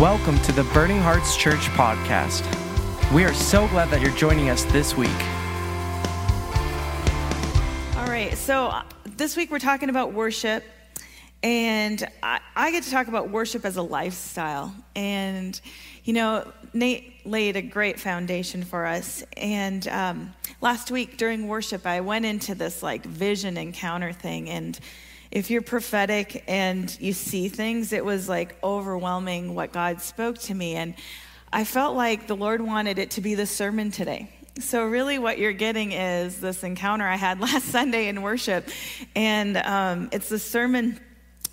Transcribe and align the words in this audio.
Welcome 0.00 0.38
to 0.40 0.52
the 0.52 0.64
Burning 0.74 0.98
Hearts 0.98 1.38
Church 1.38 1.68
podcast. 1.70 2.44
We 3.14 3.24
are 3.24 3.32
so 3.32 3.66
glad 3.68 3.88
that 3.88 4.02
you're 4.02 4.14
joining 4.14 4.50
us 4.50 4.62
this 4.64 4.94
week. 4.94 5.08
All 7.96 8.06
right, 8.06 8.34
so 8.36 8.66
uh, 8.66 8.82
this 9.16 9.38
week 9.38 9.50
we're 9.50 9.58
talking 9.58 9.88
about 9.88 10.12
worship, 10.12 10.64
and 11.42 12.06
I, 12.22 12.40
I, 12.54 12.72
get 12.72 12.82
to 12.82 12.90
talk 12.90 13.08
about 13.08 13.30
worship 13.30 13.64
as 13.64 13.78
a 13.78 13.82
lifestyle. 13.82 14.74
And, 14.94 15.58
you 16.04 16.12
know, 16.12 16.52
Nate 16.74 17.24
laid 17.24 17.56
a 17.56 17.62
great 17.62 17.98
foundation 17.98 18.64
for 18.64 18.84
us. 18.84 19.24
And 19.34 19.88
um, 19.88 20.34
last 20.60 20.90
week 20.90 21.16
during 21.16 21.48
worship, 21.48 21.86
I 21.86 22.02
went 22.02 22.26
into 22.26 22.54
this 22.54 22.82
like 22.82 23.06
vision 23.06 23.56
encounter 23.56 24.12
thing, 24.12 24.50
and 24.50 24.78
if 25.36 25.50
you're 25.50 25.60
prophetic 25.60 26.44
and 26.48 26.98
you 26.98 27.12
see 27.12 27.50
things, 27.50 27.92
it 27.92 28.02
was 28.02 28.26
like 28.26 28.56
overwhelming 28.64 29.54
what 29.54 29.70
God 29.70 30.00
spoke 30.00 30.38
to 30.38 30.54
me. 30.54 30.76
And 30.76 30.94
I 31.52 31.64
felt 31.64 31.94
like 31.94 32.26
the 32.26 32.34
Lord 32.34 32.62
wanted 32.62 32.98
it 32.98 33.10
to 33.12 33.20
be 33.20 33.34
the 33.34 33.44
sermon 33.44 33.90
today. 33.90 34.30
So, 34.60 34.86
really, 34.86 35.18
what 35.18 35.36
you're 35.38 35.52
getting 35.52 35.92
is 35.92 36.40
this 36.40 36.64
encounter 36.64 37.04
I 37.04 37.16
had 37.16 37.38
last 37.48 37.66
Sunday 37.66 38.08
in 38.08 38.22
worship. 38.22 38.66
And 39.14 39.58
um, 39.58 40.08
it's 40.10 40.30
the 40.30 40.38
sermon 40.38 40.98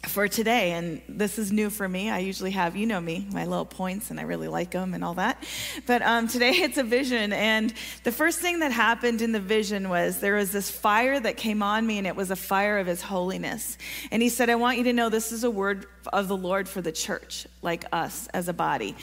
for 0.08 0.28
today. 0.28 0.72
And 0.72 1.02
this 1.08 1.40
is 1.40 1.52
new 1.52 1.70
for 1.70 1.88
me. 1.88 2.10
I 2.10 2.20
usually 2.20 2.52
have, 2.52 2.76
you 2.76 2.86
know 2.86 3.00
me, 3.00 3.28
my 3.32 3.46
little 3.46 3.66
points, 3.66 4.12
and 4.12 4.20
I 4.20 4.24
really 4.24 4.48
like 4.48 4.72
them 4.72 4.94
and 4.94 5.04
all 5.04 5.14
that. 5.16 5.44
But 5.86 6.02
um, 6.02 6.28
today 6.28 6.52
it's 6.52 6.78
a 6.78 6.84
vision. 6.84 7.34
And 7.34 7.74
the 8.04 8.12
first 8.12 8.40
thing 8.40 8.60
that 8.60 8.72
happened 8.72 9.22
in 9.22 9.32
the 9.32 9.40
vision 9.40 9.90
was 9.90 10.20
there 10.20 10.36
was 10.36 10.52
this 10.52 10.70
fire 10.70 11.20
that 11.20 11.38
came 11.38 11.64
on 11.64 11.88
me, 11.88 11.98
and 11.98 12.08
it 12.08 12.16
was 12.16 12.32
a 12.32 12.36
fire 12.36 12.78
of 12.78 12.88
His 12.88 13.02
holiness. 13.02 13.78
And 14.12 14.22
He 14.22 14.30
said, 14.30 14.50
I 14.50 14.56
want 14.56 14.78
you 14.78 14.84
to 14.86 14.94
know 14.94 15.10
this 15.10 15.32
is 15.32 15.44
a 15.44 15.52
word 15.52 15.88
of 16.12 16.28
the 16.28 16.38
Lord 16.38 16.68
for 16.68 16.82
the 16.82 16.92
church, 16.92 17.48
like 17.62 17.86
us 17.92 18.28
as 18.34 18.48
a 18.50 18.54
body. 18.54 18.96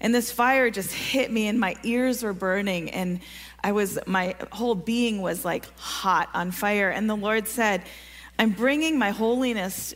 And 0.00 0.14
this 0.14 0.30
fire 0.30 0.70
just 0.70 0.92
hit 0.92 1.30
me, 1.30 1.48
and 1.48 1.60
my 1.60 1.76
ears 1.82 2.22
were 2.22 2.34
burning. 2.34 2.90
And 2.90 3.20
I 3.62 3.72
was, 3.72 3.98
my 4.06 4.34
whole 4.52 4.74
being 4.74 5.20
was 5.20 5.44
like 5.44 5.66
hot 5.78 6.28
on 6.34 6.50
fire. 6.50 6.88
And 6.90 7.08
the 7.08 7.16
Lord 7.16 7.46
said, 7.46 7.82
I'm 8.38 8.50
bringing 8.50 8.98
my 8.98 9.10
holiness 9.10 9.94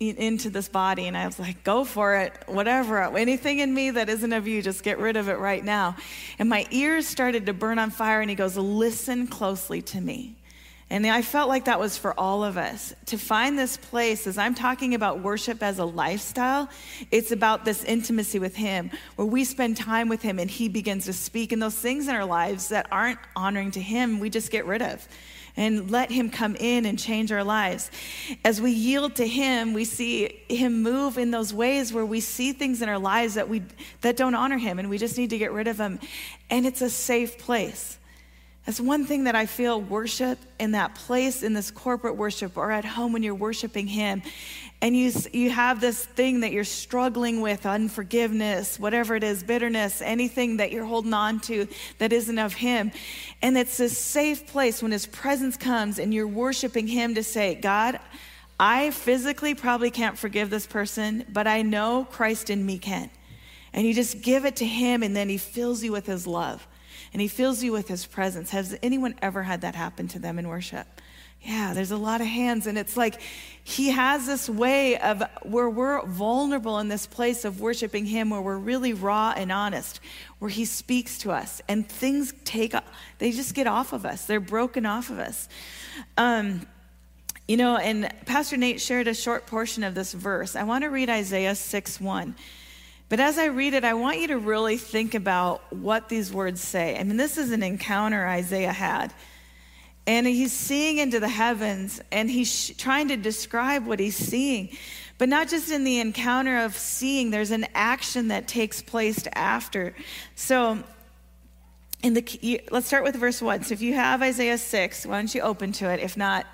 into 0.00 0.48
this 0.48 0.68
body. 0.68 1.06
And 1.06 1.16
I 1.16 1.26
was 1.26 1.38
like, 1.38 1.64
go 1.64 1.84
for 1.84 2.16
it, 2.16 2.32
whatever. 2.46 3.02
Anything 3.16 3.58
in 3.58 3.74
me 3.74 3.90
that 3.90 4.08
isn't 4.08 4.32
of 4.32 4.46
you, 4.46 4.62
just 4.62 4.82
get 4.82 4.98
rid 4.98 5.16
of 5.16 5.28
it 5.28 5.38
right 5.38 5.64
now. 5.64 5.96
And 6.38 6.48
my 6.48 6.66
ears 6.70 7.06
started 7.06 7.46
to 7.46 7.52
burn 7.52 7.78
on 7.78 7.90
fire. 7.90 8.20
And 8.20 8.30
he 8.30 8.36
goes, 8.36 8.56
listen 8.56 9.26
closely 9.26 9.82
to 9.82 10.00
me. 10.00 10.36
And 10.90 11.06
I 11.06 11.20
felt 11.20 11.50
like 11.50 11.66
that 11.66 11.78
was 11.78 11.98
for 11.98 12.18
all 12.18 12.42
of 12.42 12.56
us 12.56 12.94
to 13.06 13.18
find 13.18 13.58
this 13.58 13.76
place 13.76 14.26
as 14.26 14.38
I'm 14.38 14.54
talking 14.54 14.94
about 14.94 15.20
worship 15.20 15.62
as 15.62 15.78
a 15.78 15.84
lifestyle. 15.84 16.70
It's 17.10 17.30
about 17.30 17.66
this 17.66 17.84
intimacy 17.84 18.38
with 18.38 18.56
Him 18.56 18.90
where 19.16 19.26
we 19.26 19.44
spend 19.44 19.76
time 19.76 20.08
with 20.08 20.22
Him 20.22 20.38
and 20.38 20.50
He 20.50 20.70
begins 20.70 21.04
to 21.04 21.12
speak. 21.12 21.52
And 21.52 21.60
those 21.60 21.74
things 21.74 22.08
in 22.08 22.14
our 22.14 22.24
lives 22.24 22.68
that 22.68 22.86
aren't 22.90 23.18
honoring 23.36 23.70
to 23.72 23.80
Him, 23.80 24.18
we 24.18 24.30
just 24.30 24.50
get 24.50 24.64
rid 24.64 24.80
of 24.80 25.06
and 25.58 25.90
let 25.90 26.12
Him 26.12 26.30
come 26.30 26.54
in 26.54 26.86
and 26.86 26.96
change 26.96 27.32
our 27.32 27.42
lives. 27.42 27.90
As 28.44 28.60
we 28.60 28.70
yield 28.70 29.16
to 29.16 29.26
Him, 29.26 29.74
we 29.74 29.84
see 29.84 30.40
Him 30.48 30.82
move 30.82 31.18
in 31.18 31.32
those 31.32 31.52
ways 31.52 31.92
where 31.92 32.06
we 32.06 32.20
see 32.20 32.52
things 32.52 32.80
in 32.80 32.88
our 32.88 32.98
lives 32.98 33.34
that, 33.34 33.48
we, 33.48 33.62
that 34.02 34.16
don't 34.16 34.36
honor 34.36 34.56
Him 34.56 34.78
and 34.78 34.88
we 34.88 34.98
just 34.98 35.18
need 35.18 35.30
to 35.30 35.38
get 35.38 35.50
rid 35.50 35.66
of 35.66 35.76
them. 35.76 35.98
And 36.48 36.64
it's 36.64 36.80
a 36.80 36.88
safe 36.88 37.38
place. 37.38 37.97
That's 38.68 38.80
one 38.80 39.06
thing 39.06 39.24
that 39.24 39.34
I 39.34 39.46
feel 39.46 39.80
worship 39.80 40.38
in 40.60 40.72
that 40.72 40.94
place, 40.94 41.42
in 41.42 41.54
this 41.54 41.70
corporate 41.70 42.16
worship 42.16 42.58
or 42.58 42.70
at 42.70 42.84
home 42.84 43.14
when 43.14 43.22
you're 43.22 43.34
worshiping 43.34 43.86
Him, 43.86 44.20
and 44.82 44.94
you, 44.94 45.10
you 45.32 45.48
have 45.48 45.80
this 45.80 46.04
thing 46.04 46.40
that 46.40 46.52
you're 46.52 46.64
struggling 46.64 47.40
with 47.40 47.64
unforgiveness, 47.64 48.78
whatever 48.78 49.16
it 49.16 49.24
is, 49.24 49.42
bitterness, 49.42 50.02
anything 50.02 50.58
that 50.58 50.70
you're 50.70 50.84
holding 50.84 51.14
on 51.14 51.40
to 51.40 51.66
that 51.96 52.12
isn't 52.12 52.38
of 52.38 52.52
Him. 52.52 52.92
And 53.40 53.56
it's 53.56 53.80
a 53.80 53.88
safe 53.88 54.46
place 54.46 54.82
when 54.82 54.92
His 54.92 55.06
presence 55.06 55.56
comes 55.56 55.98
and 55.98 56.12
you're 56.12 56.28
worshiping 56.28 56.88
Him 56.88 57.14
to 57.14 57.22
say, 57.22 57.54
God, 57.54 57.98
I 58.60 58.90
physically 58.90 59.54
probably 59.54 59.90
can't 59.90 60.18
forgive 60.18 60.50
this 60.50 60.66
person, 60.66 61.24
but 61.32 61.46
I 61.46 61.62
know 61.62 62.06
Christ 62.10 62.50
in 62.50 62.66
me 62.66 62.76
can. 62.76 63.08
And 63.72 63.86
you 63.86 63.94
just 63.94 64.20
give 64.20 64.44
it 64.44 64.56
to 64.56 64.66
Him, 64.66 65.02
and 65.02 65.16
then 65.16 65.30
He 65.30 65.38
fills 65.38 65.82
you 65.82 65.90
with 65.90 66.04
His 66.04 66.26
love 66.26 66.68
and 67.12 67.22
He 67.22 67.28
fills 67.28 67.62
you 67.62 67.72
with 67.72 67.88
His 67.88 68.06
presence. 68.06 68.50
Has 68.50 68.76
anyone 68.82 69.14
ever 69.22 69.42
had 69.42 69.60
that 69.62 69.74
happen 69.74 70.08
to 70.08 70.18
them 70.18 70.38
in 70.38 70.48
worship? 70.48 70.86
Yeah, 71.42 71.72
there's 71.72 71.92
a 71.92 71.96
lot 71.96 72.20
of 72.20 72.26
hands, 72.26 72.66
and 72.66 72.76
it's 72.76 72.96
like 72.96 73.20
he 73.62 73.90
has 73.90 74.26
this 74.26 74.48
way 74.48 74.98
of 74.98 75.22
where 75.42 75.70
we're 75.70 76.04
vulnerable 76.04 76.80
in 76.80 76.88
this 76.88 77.06
place 77.06 77.44
of 77.44 77.60
worshiping 77.60 78.06
him, 78.06 78.30
where 78.30 78.40
we're 78.40 78.58
really 78.58 78.92
raw 78.92 79.32
and 79.36 79.52
honest, 79.52 80.00
where 80.40 80.48
he 80.48 80.64
speaks 80.64 81.18
to 81.18 81.30
us, 81.30 81.62
and 81.68 81.88
things 81.88 82.34
take, 82.44 82.74
they 83.18 83.30
just 83.30 83.54
get 83.54 83.68
off 83.68 83.92
of 83.92 84.04
us. 84.04 84.26
They're 84.26 84.40
broken 84.40 84.84
off 84.84 85.10
of 85.10 85.20
us. 85.20 85.48
Um, 86.16 86.66
you 87.46 87.56
know, 87.56 87.76
and 87.76 88.12
Pastor 88.26 88.56
Nate 88.56 88.80
shared 88.80 89.06
a 89.06 89.14
short 89.14 89.46
portion 89.46 89.84
of 89.84 89.94
this 89.94 90.12
verse. 90.12 90.56
I 90.56 90.64
want 90.64 90.82
to 90.82 90.88
read 90.88 91.08
Isaiah 91.08 91.54
6 91.54 92.00
1. 92.00 92.34
But 93.08 93.20
as 93.20 93.38
I 93.38 93.46
read 93.46 93.74
it, 93.74 93.84
I 93.84 93.94
want 93.94 94.18
you 94.18 94.28
to 94.28 94.38
really 94.38 94.76
think 94.76 95.14
about 95.14 95.72
what 95.72 96.08
these 96.08 96.32
words 96.32 96.60
say. 96.60 96.98
I 96.98 97.02
mean, 97.04 97.16
this 97.16 97.38
is 97.38 97.52
an 97.52 97.62
encounter 97.62 98.26
Isaiah 98.26 98.72
had 98.72 99.14
and 100.08 100.26
he's 100.26 100.54
seeing 100.54 100.96
into 100.96 101.20
the 101.20 101.28
heavens 101.28 102.00
and 102.10 102.30
he's 102.30 102.70
trying 102.78 103.08
to 103.08 103.16
describe 103.18 103.86
what 103.86 104.00
he's 104.00 104.16
seeing. 104.16 104.70
But 105.18 105.28
not 105.28 105.50
just 105.50 105.70
in 105.70 105.84
the 105.84 106.00
encounter 106.00 106.64
of 106.64 106.74
seeing, 106.74 107.30
there's 107.30 107.50
an 107.50 107.66
action 107.74 108.28
that 108.28 108.48
takes 108.48 108.80
place 108.80 109.28
after. 109.34 109.94
So, 110.34 110.82
in 112.02 112.14
the 112.14 112.62
let's 112.70 112.86
start 112.86 113.04
with 113.04 113.16
verse 113.16 113.42
1. 113.42 113.64
So 113.64 113.74
if 113.74 113.82
you 113.82 113.94
have 113.94 114.22
Isaiah 114.22 114.56
6, 114.56 115.04
why 115.04 115.18
don't 115.18 115.34
you 115.34 115.42
open 115.42 115.72
to 115.72 115.90
it? 115.90 116.00
If 116.00 116.16
not, 116.16 116.46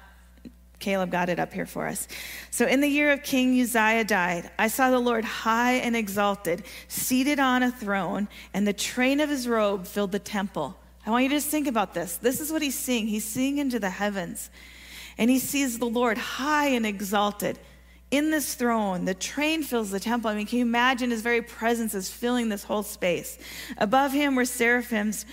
Caleb 0.78 1.10
got 1.10 1.28
it 1.28 1.38
up 1.38 1.52
here 1.52 1.66
for 1.66 1.86
us. 1.86 2.08
So, 2.50 2.66
in 2.66 2.80
the 2.80 2.88
year 2.88 3.10
of 3.12 3.22
King 3.22 3.58
Uzziah 3.60 4.04
died, 4.04 4.50
I 4.58 4.68
saw 4.68 4.90
the 4.90 4.98
Lord 4.98 5.24
high 5.24 5.74
and 5.74 5.96
exalted, 5.96 6.64
seated 6.88 7.38
on 7.38 7.62
a 7.62 7.70
throne, 7.70 8.28
and 8.52 8.66
the 8.66 8.72
train 8.72 9.20
of 9.20 9.30
his 9.30 9.48
robe 9.48 9.86
filled 9.86 10.12
the 10.12 10.18
temple. 10.18 10.76
I 11.06 11.10
want 11.10 11.24
you 11.24 11.28
to 11.30 11.36
just 11.36 11.48
think 11.48 11.66
about 11.66 11.94
this. 11.94 12.16
This 12.16 12.40
is 12.40 12.52
what 12.52 12.62
he's 12.62 12.78
seeing. 12.78 13.06
He's 13.06 13.24
seeing 13.24 13.58
into 13.58 13.78
the 13.78 13.90
heavens, 13.90 14.50
and 15.18 15.30
he 15.30 15.38
sees 15.38 15.78
the 15.78 15.86
Lord 15.86 16.18
high 16.18 16.68
and 16.68 16.86
exalted 16.86 17.58
in 18.10 18.30
this 18.30 18.54
throne. 18.54 19.04
The 19.04 19.14
train 19.14 19.62
fills 19.62 19.90
the 19.90 20.00
temple. 20.00 20.30
I 20.30 20.34
mean, 20.34 20.46
can 20.46 20.58
you 20.58 20.64
imagine 20.64 21.10
his 21.10 21.22
very 21.22 21.42
presence 21.42 21.94
is 21.94 22.10
filling 22.10 22.48
this 22.48 22.64
whole 22.64 22.82
space? 22.82 23.38
Above 23.78 24.12
him 24.12 24.34
were 24.34 24.44
seraphims 24.44 25.26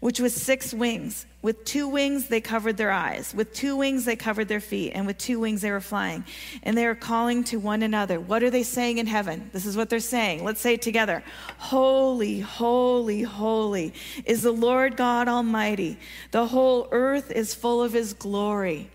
which 0.00 0.20
was 0.20 0.34
six 0.34 0.74
wings. 0.74 1.26
With 1.42 1.64
two 1.64 1.88
wings, 1.88 2.28
they 2.28 2.40
covered 2.40 2.76
their 2.76 2.90
eyes. 2.90 3.34
With 3.34 3.54
two 3.54 3.76
wings, 3.76 4.04
they 4.04 4.16
covered 4.16 4.48
their 4.48 4.60
feet. 4.60 4.92
And 4.92 5.06
with 5.06 5.16
two 5.16 5.40
wings, 5.40 5.62
they 5.62 5.70
were 5.70 5.80
flying. 5.80 6.24
And 6.62 6.76
they 6.76 6.86
were 6.86 6.94
calling 6.94 7.44
to 7.44 7.58
one 7.58 7.82
another. 7.82 8.20
What 8.20 8.42
are 8.42 8.50
they 8.50 8.62
saying 8.62 8.98
in 8.98 9.06
heaven? 9.06 9.50
This 9.52 9.64
is 9.64 9.76
what 9.76 9.88
they're 9.88 10.00
saying. 10.00 10.44
Let's 10.44 10.60
say 10.60 10.74
it 10.74 10.82
together 10.82 11.22
Holy, 11.58 12.40
holy, 12.40 13.22
holy 13.22 13.94
is 14.24 14.42
the 14.42 14.52
Lord 14.52 14.96
God 14.96 15.28
Almighty. 15.28 15.98
The 16.30 16.46
whole 16.46 16.88
earth 16.90 17.30
is 17.30 17.54
full 17.54 17.82
of 17.82 17.92
his 17.92 18.12
glory. 18.12 18.90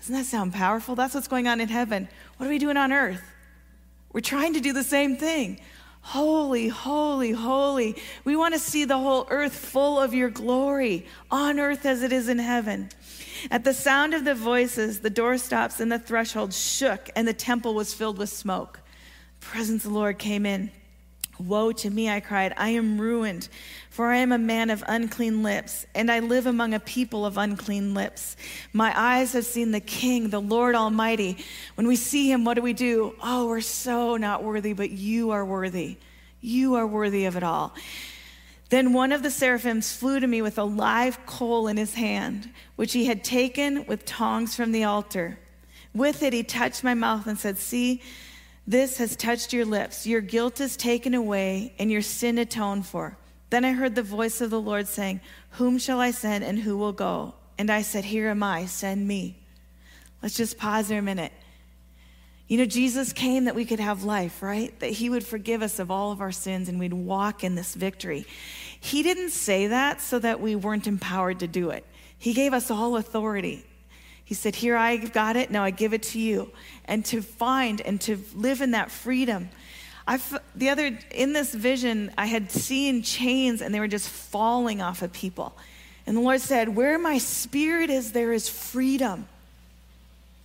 Doesn't 0.00 0.14
that 0.14 0.26
sound 0.26 0.52
powerful? 0.52 0.96
That's 0.96 1.14
what's 1.14 1.28
going 1.28 1.46
on 1.46 1.60
in 1.60 1.68
heaven. 1.68 2.08
What 2.36 2.46
are 2.46 2.50
we 2.50 2.58
doing 2.58 2.76
on 2.76 2.92
earth? 2.92 3.22
We're 4.12 4.20
trying 4.20 4.54
to 4.54 4.60
do 4.60 4.72
the 4.72 4.82
same 4.84 5.16
thing. 5.16 5.60
Holy, 6.02 6.68
holy, 6.68 7.30
holy. 7.30 7.96
We 8.24 8.36
want 8.36 8.54
to 8.54 8.60
see 8.60 8.84
the 8.84 8.98
whole 8.98 9.26
earth 9.30 9.54
full 9.54 10.00
of 10.00 10.12
your 10.12 10.30
glory, 10.30 11.06
on 11.30 11.58
earth 11.58 11.86
as 11.86 12.02
it 12.02 12.12
is 12.12 12.28
in 12.28 12.38
heaven. 12.38 12.90
At 13.50 13.64
the 13.64 13.72
sound 13.72 14.12
of 14.12 14.24
the 14.24 14.34
voices, 14.34 15.00
the 15.00 15.10
doorstops 15.10 15.80
and 15.80 15.90
the 15.90 15.98
threshold 15.98 16.52
shook, 16.52 17.08
and 17.16 17.26
the 17.26 17.32
temple 17.32 17.74
was 17.74 17.94
filled 17.94 18.18
with 18.18 18.28
smoke. 18.28 18.80
The 19.40 19.46
presence 19.46 19.84
of 19.84 19.92
the 19.92 19.98
Lord 19.98 20.18
came 20.18 20.44
in. 20.44 20.70
Woe 21.46 21.72
to 21.72 21.90
me, 21.90 22.08
I 22.08 22.20
cried. 22.20 22.54
I 22.56 22.70
am 22.70 23.00
ruined, 23.00 23.48
for 23.90 24.08
I 24.08 24.18
am 24.18 24.32
a 24.32 24.38
man 24.38 24.70
of 24.70 24.84
unclean 24.86 25.42
lips, 25.42 25.86
and 25.94 26.10
I 26.10 26.20
live 26.20 26.46
among 26.46 26.74
a 26.74 26.80
people 26.80 27.26
of 27.26 27.36
unclean 27.36 27.94
lips. 27.94 28.36
My 28.72 28.92
eyes 28.96 29.32
have 29.32 29.44
seen 29.44 29.72
the 29.72 29.80
King, 29.80 30.30
the 30.30 30.40
Lord 30.40 30.74
Almighty. 30.74 31.38
When 31.74 31.86
we 31.86 31.96
see 31.96 32.30
him, 32.30 32.44
what 32.44 32.54
do 32.54 32.62
we 32.62 32.72
do? 32.72 33.14
Oh, 33.22 33.48
we're 33.48 33.60
so 33.60 34.16
not 34.16 34.42
worthy, 34.42 34.72
but 34.72 34.90
you 34.90 35.30
are 35.30 35.44
worthy. 35.44 35.98
You 36.40 36.74
are 36.74 36.86
worthy 36.86 37.24
of 37.24 37.36
it 37.36 37.42
all. 37.42 37.74
Then 38.68 38.94
one 38.94 39.12
of 39.12 39.22
the 39.22 39.30
seraphims 39.30 39.94
flew 39.94 40.18
to 40.18 40.26
me 40.26 40.40
with 40.40 40.58
a 40.58 40.64
live 40.64 41.26
coal 41.26 41.68
in 41.68 41.76
his 41.76 41.94
hand, 41.94 42.50
which 42.76 42.94
he 42.94 43.04
had 43.04 43.22
taken 43.22 43.84
with 43.86 44.06
tongs 44.06 44.56
from 44.56 44.72
the 44.72 44.84
altar. 44.84 45.38
With 45.94 46.22
it, 46.22 46.32
he 46.32 46.42
touched 46.42 46.82
my 46.82 46.94
mouth 46.94 47.26
and 47.26 47.38
said, 47.38 47.58
See, 47.58 48.00
this 48.66 48.98
has 48.98 49.16
touched 49.16 49.52
your 49.52 49.64
lips. 49.64 50.06
Your 50.06 50.20
guilt 50.20 50.60
is 50.60 50.76
taken 50.76 51.14
away 51.14 51.74
and 51.78 51.90
your 51.90 52.02
sin 52.02 52.38
atoned 52.38 52.86
for. 52.86 53.16
Then 53.50 53.64
I 53.64 53.72
heard 53.72 53.94
the 53.94 54.02
voice 54.02 54.40
of 54.40 54.50
the 54.50 54.60
Lord 54.60 54.86
saying, 54.88 55.20
Whom 55.50 55.78
shall 55.78 56.00
I 56.00 56.10
send 56.10 56.44
and 56.44 56.58
who 56.58 56.76
will 56.76 56.92
go? 56.92 57.34
And 57.58 57.70
I 57.70 57.82
said, 57.82 58.04
Here 58.04 58.28
am 58.28 58.42
I, 58.42 58.66
send 58.66 59.06
me. 59.06 59.38
Let's 60.22 60.36
just 60.36 60.58
pause 60.58 60.88
there 60.88 61.00
a 61.00 61.02
minute. 61.02 61.32
You 62.46 62.58
know, 62.58 62.66
Jesus 62.66 63.12
came 63.12 63.44
that 63.44 63.54
we 63.54 63.64
could 63.64 63.80
have 63.80 64.04
life, 64.04 64.42
right? 64.42 64.78
That 64.80 64.90
he 64.90 65.10
would 65.10 65.24
forgive 65.24 65.62
us 65.62 65.78
of 65.78 65.90
all 65.90 66.12
of 66.12 66.20
our 66.20 66.32
sins 66.32 66.68
and 66.68 66.78
we'd 66.78 66.92
walk 66.92 67.44
in 67.44 67.54
this 67.54 67.74
victory. 67.74 68.26
He 68.80 69.02
didn't 69.02 69.30
say 69.30 69.68
that 69.68 70.00
so 70.00 70.18
that 70.18 70.40
we 70.40 70.54
weren't 70.54 70.86
empowered 70.86 71.40
to 71.40 71.48
do 71.48 71.70
it. 71.70 71.84
He 72.18 72.34
gave 72.34 72.52
us 72.52 72.70
all 72.70 72.96
authority. 72.96 73.64
He 74.32 74.36
said, 74.36 74.56
Here 74.56 74.78
I've 74.78 75.12
got 75.12 75.36
it, 75.36 75.50
now 75.50 75.62
I 75.62 75.68
give 75.68 75.92
it 75.92 76.04
to 76.04 76.18
you. 76.18 76.50
And 76.86 77.04
to 77.04 77.20
find 77.20 77.82
and 77.82 78.00
to 78.00 78.18
live 78.34 78.62
in 78.62 78.70
that 78.70 78.90
freedom. 78.90 79.50
I 80.06 80.18
the 80.56 80.70
other 80.70 80.98
in 81.10 81.34
this 81.34 81.52
vision, 81.52 82.10
I 82.16 82.24
had 82.24 82.50
seen 82.50 83.02
chains 83.02 83.60
and 83.60 83.74
they 83.74 83.78
were 83.78 83.88
just 83.88 84.08
falling 84.08 84.80
off 84.80 85.02
of 85.02 85.12
people. 85.12 85.52
And 86.06 86.16
the 86.16 86.22
Lord 86.22 86.40
said, 86.40 86.74
Where 86.74 86.98
my 86.98 87.18
spirit 87.18 87.90
is, 87.90 88.12
there 88.12 88.32
is 88.32 88.48
freedom. 88.48 89.28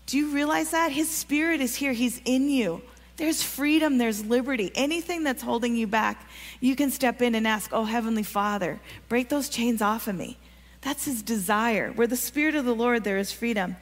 Do 0.05 0.17
you 0.17 0.31
realize 0.31 0.71
that? 0.71 0.91
His 0.91 1.09
spirit 1.09 1.61
is 1.61 1.73
here, 1.73 1.93
He's 1.93 2.19
in 2.25 2.49
you. 2.49 2.81
There's 3.15 3.41
freedom, 3.41 3.99
there's 3.99 4.25
liberty. 4.25 4.69
Anything 4.75 5.23
that's 5.23 5.41
holding 5.41 5.77
you 5.77 5.87
back, 5.87 6.27
you 6.59 6.75
can 6.75 6.91
step 6.91 7.21
in 7.21 7.35
and 7.35 7.47
ask, 7.47 7.71
Oh, 7.71 7.85
Heavenly 7.85 8.23
Father, 8.23 8.81
break 9.07 9.29
those 9.29 9.47
chains 9.47 9.81
off 9.81 10.09
of 10.09 10.15
me. 10.15 10.37
That's 10.81 11.05
his 11.05 11.21
desire. 11.21 11.91
Where 11.91 12.07
the 12.07 12.15
Spirit 12.15 12.55
of 12.55 12.65
the 12.65 12.75
Lord, 12.75 13.03
there 13.03 13.17
is 13.17 13.31
freedom. 13.31 13.75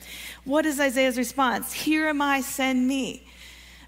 What 0.43 0.65
is 0.65 0.79
Isaiah's 0.79 1.17
response? 1.17 1.73
Here 1.73 2.07
am 2.07 2.21
I, 2.21 2.41
send 2.41 2.87
me. 2.87 3.27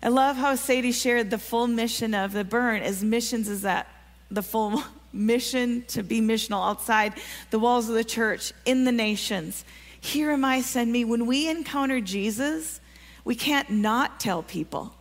I 0.03 0.09
love 0.09 0.35
how 0.35 0.55
Sadie 0.55 0.91
shared 0.91 1.29
the 1.29 1.37
full 1.37 1.67
mission 1.67 2.13
of 2.13 2.33
the 2.33 2.43
burn 2.43 2.81
as 2.81 3.03
missions 3.03 3.49
is 3.49 3.63
that 3.63 3.87
the 4.29 4.43
full 4.43 4.83
mission 5.13 5.83
to 5.87 6.03
be 6.03 6.21
missional 6.21 6.69
outside 6.69 7.13
the 7.49 7.59
walls 7.59 7.89
of 7.89 7.95
the 7.95 8.03
church, 8.03 8.53
in 8.65 8.83
the 8.83 8.91
nations. 8.91 9.65
Here 9.99 10.31
am 10.31 10.45
I, 10.45 10.61
send 10.61 10.91
me. 10.91 11.05
When 11.05 11.25
we 11.25 11.49
encounter 11.49 11.99
Jesus, 11.99 12.79
we 13.23 13.35
can't 13.35 13.69
not 13.69 14.19
tell 14.19 14.43
people. 14.43 14.93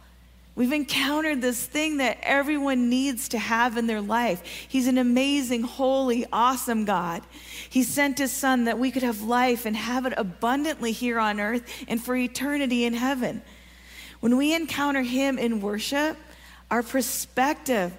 We've 0.56 0.72
encountered 0.72 1.42
this 1.42 1.66
thing 1.66 1.98
that 1.98 2.16
everyone 2.22 2.88
needs 2.88 3.28
to 3.28 3.38
have 3.38 3.76
in 3.76 3.86
their 3.86 4.00
life. 4.00 4.42
He's 4.66 4.86
an 4.86 4.96
amazing, 4.96 5.62
holy, 5.62 6.24
awesome 6.32 6.86
God. 6.86 7.22
He 7.68 7.82
sent 7.82 8.18
his 8.18 8.32
son 8.32 8.64
that 8.64 8.78
we 8.78 8.90
could 8.90 9.02
have 9.02 9.20
life 9.20 9.66
and 9.66 9.76
have 9.76 10.06
it 10.06 10.14
abundantly 10.16 10.92
here 10.92 11.20
on 11.20 11.40
earth 11.40 11.84
and 11.86 12.02
for 12.02 12.16
eternity 12.16 12.86
in 12.86 12.94
heaven. 12.94 13.42
When 14.20 14.38
we 14.38 14.54
encounter 14.54 15.02
him 15.02 15.38
in 15.38 15.60
worship, 15.60 16.16
our 16.70 16.82
perspective 16.82 17.92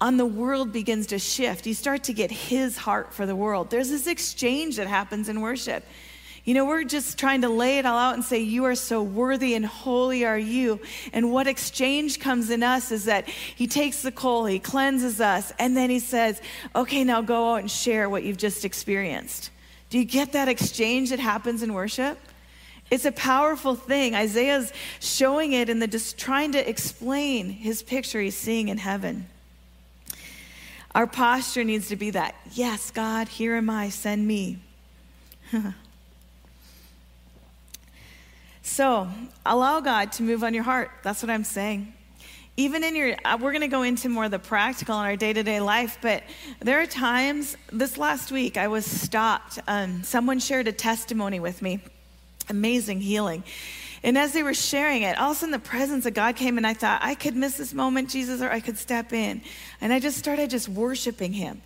on 0.00 0.16
the 0.16 0.26
world 0.26 0.72
begins 0.72 1.08
to 1.08 1.18
shift. 1.18 1.66
You 1.66 1.74
start 1.74 2.04
to 2.04 2.14
get 2.14 2.30
his 2.30 2.78
heart 2.78 3.12
for 3.12 3.26
the 3.26 3.36
world. 3.36 3.68
There's 3.68 3.90
this 3.90 4.06
exchange 4.06 4.76
that 4.76 4.86
happens 4.86 5.28
in 5.28 5.42
worship. 5.42 5.84
You 6.48 6.54
know, 6.54 6.64
we're 6.64 6.84
just 6.84 7.18
trying 7.18 7.42
to 7.42 7.50
lay 7.50 7.76
it 7.76 7.84
all 7.84 7.98
out 7.98 8.14
and 8.14 8.24
say, 8.24 8.38
You 8.38 8.64
are 8.64 8.74
so 8.74 9.02
worthy 9.02 9.52
and 9.52 9.66
holy 9.66 10.24
are 10.24 10.38
you. 10.38 10.80
And 11.12 11.30
what 11.30 11.46
exchange 11.46 12.20
comes 12.20 12.48
in 12.48 12.62
us 12.62 12.90
is 12.90 13.04
that 13.04 13.28
He 13.28 13.66
takes 13.66 14.00
the 14.00 14.10
coal, 14.10 14.46
He 14.46 14.58
cleanses 14.58 15.20
us, 15.20 15.52
and 15.58 15.76
then 15.76 15.90
He 15.90 15.98
says, 15.98 16.40
Okay, 16.74 17.04
now 17.04 17.20
go 17.20 17.52
out 17.52 17.56
and 17.56 17.70
share 17.70 18.08
what 18.08 18.22
you've 18.22 18.38
just 18.38 18.64
experienced. 18.64 19.50
Do 19.90 19.98
you 19.98 20.06
get 20.06 20.32
that 20.32 20.48
exchange 20.48 21.10
that 21.10 21.18
happens 21.18 21.62
in 21.62 21.74
worship? 21.74 22.18
It's 22.90 23.04
a 23.04 23.12
powerful 23.12 23.74
thing. 23.74 24.14
Isaiah's 24.14 24.72
showing 25.00 25.52
it 25.52 25.68
and 25.68 25.92
just 25.92 26.16
trying 26.16 26.52
to 26.52 26.66
explain 26.66 27.50
his 27.50 27.82
picture 27.82 28.22
he's 28.22 28.34
seeing 28.34 28.68
in 28.68 28.78
heaven. 28.78 29.26
Our 30.94 31.06
posture 31.06 31.62
needs 31.62 31.88
to 31.88 31.96
be 31.96 32.08
that, 32.12 32.36
yes, 32.52 32.90
God, 32.90 33.28
here 33.28 33.54
am 33.54 33.68
I, 33.68 33.90
send 33.90 34.26
me. 34.26 34.60
So 38.68 39.08
allow 39.46 39.80
God 39.80 40.12
to 40.12 40.22
move 40.22 40.44
on 40.44 40.52
your 40.52 40.62
heart. 40.62 40.90
That's 41.02 41.22
what 41.22 41.30
I'm 41.30 41.42
saying. 41.42 41.92
Even 42.58 42.84
in 42.84 42.94
your, 42.94 43.16
uh, 43.24 43.38
we're 43.40 43.52
going 43.52 43.62
to 43.62 43.68
go 43.68 43.82
into 43.82 44.08
more 44.10 44.26
of 44.26 44.30
the 44.30 44.38
practical 44.38 45.00
in 45.00 45.06
our 45.06 45.16
day 45.16 45.32
to 45.32 45.42
day 45.42 45.58
life, 45.58 45.98
but 46.02 46.22
there 46.60 46.80
are 46.80 46.86
times, 46.86 47.56
this 47.72 47.96
last 47.96 48.30
week, 48.30 48.56
I 48.56 48.68
was 48.68 48.84
stopped. 48.84 49.58
Um, 49.66 50.02
someone 50.04 50.38
shared 50.38 50.68
a 50.68 50.72
testimony 50.72 51.40
with 51.40 51.62
me, 51.62 51.80
amazing 52.50 53.00
healing. 53.00 53.42
And 54.02 54.18
as 54.18 54.32
they 54.32 54.42
were 54.42 54.54
sharing 54.54 55.02
it, 55.02 55.18
all 55.18 55.30
of 55.30 55.36
a 55.38 55.40
sudden 55.40 55.52
the 55.52 55.58
presence 55.58 56.04
of 56.04 56.14
God 56.14 56.36
came, 56.36 56.58
and 56.58 56.66
I 56.66 56.74
thought, 56.74 57.00
I 57.02 57.14
could 57.14 57.34
miss 57.34 57.56
this 57.56 57.72
moment, 57.72 58.10
Jesus, 58.10 58.42
or 58.42 58.50
I 58.50 58.60
could 58.60 58.76
step 58.76 59.12
in. 59.12 59.40
And 59.80 59.92
I 59.92 59.98
just 59.98 60.18
started 60.18 60.50
just 60.50 60.68
worshiping 60.68 61.32
Him 61.32 61.62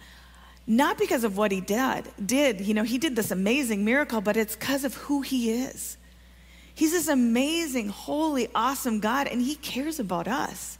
not 0.64 0.96
because 0.96 1.24
of 1.24 1.36
what 1.36 1.50
he 1.50 1.60
did 1.60 2.08
did 2.24 2.60
you 2.60 2.72
know 2.72 2.84
he 2.84 2.96
did 2.96 3.16
this 3.16 3.32
amazing 3.32 3.84
miracle 3.84 4.20
but 4.20 4.36
it's 4.36 4.54
because 4.54 4.84
of 4.84 4.94
who 4.94 5.20
he 5.20 5.50
is 5.50 5.96
He's 6.74 6.92
this 6.92 7.08
amazing, 7.08 7.88
holy, 7.88 8.48
awesome 8.54 9.00
God, 9.00 9.26
and 9.26 9.42
He 9.42 9.56
cares 9.56 10.00
about 10.00 10.28
us. 10.28 10.78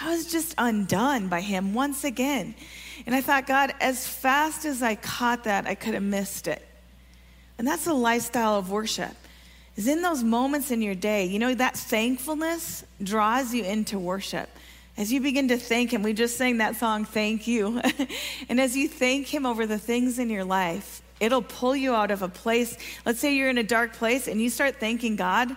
I 0.00 0.10
was 0.10 0.30
just 0.30 0.54
undone 0.58 1.28
by 1.28 1.40
Him 1.40 1.74
once 1.74 2.04
again. 2.04 2.54
And 3.06 3.14
I 3.14 3.20
thought, 3.20 3.46
God, 3.46 3.74
as 3.80 4.06
fast 4.06 4.64
as 4.64 4.82
I 4.82 4.94
caught 4.94 5.44
that, 5.44 5.66
I 5.66 5.74
could 5.74 5.94
have 5.94 6.02
missed 6.02 6.48
it. 6.48 6.66
And 7.58 7.66
that's 7.66 7.84
the 7.84 7.94
lifestyle 7.94 8.56
of 8.56 8.70
worship. 8.70 9.14
Is 9.76 9.88
in 9.88 10.00
those 10.00 10.22
moments 10.22 10.70
in 10.70 10.80
your 10.80 10.94
day, 10.94 11.26
you 11.26 11.38
know, 11.38 11.54
that 11.54 11.76
thankfulness 11.76 12.84
draws 13.02 13.52
you 13.52 13.62
into 13.64 13.98
worship. 13.98 14.48
As 14.96 15.12
you 15.12 15.20
begin 15.20 15.48
to 15.48 15.58
thank 15.58 15.92
Him, 15.92 16.02
we 16.02 16.14
just 16.14 16.38
sang 16.38 16.58
that 16.58 16.76
song, 16.76 17.04
Thank 17.04 17.46
You. 17.46 17.82
and 18.48 18.58
as 18.58 18.74
you 18.74 18.88
thank 18.88 19.32
Him 19.32 19.44
over 19.44 19.66
the 19.66 19.78
things 19.78 20.18
in 20.18 20.30
your 20.30 20.44
life, 20.44 21.02
It'll 21.20 21.42
pull 21.42 21.74
you 21.74 21.94
out 21.94 22.10
of 22.10 22.22
a 22.22 22.28
place. 22.28 22.76
Let's 23.04 23.20
say 23.20 23.34
you're 23.34 23.48
in 23.48 23.58
a 23.58 23.62
dark 23.62 23.94
place 23.94 24.28
and 24.28 24.40
you 24.40 24.50
start 24.50 24.80
thanking 24.80 25.16
God 25.16 25.56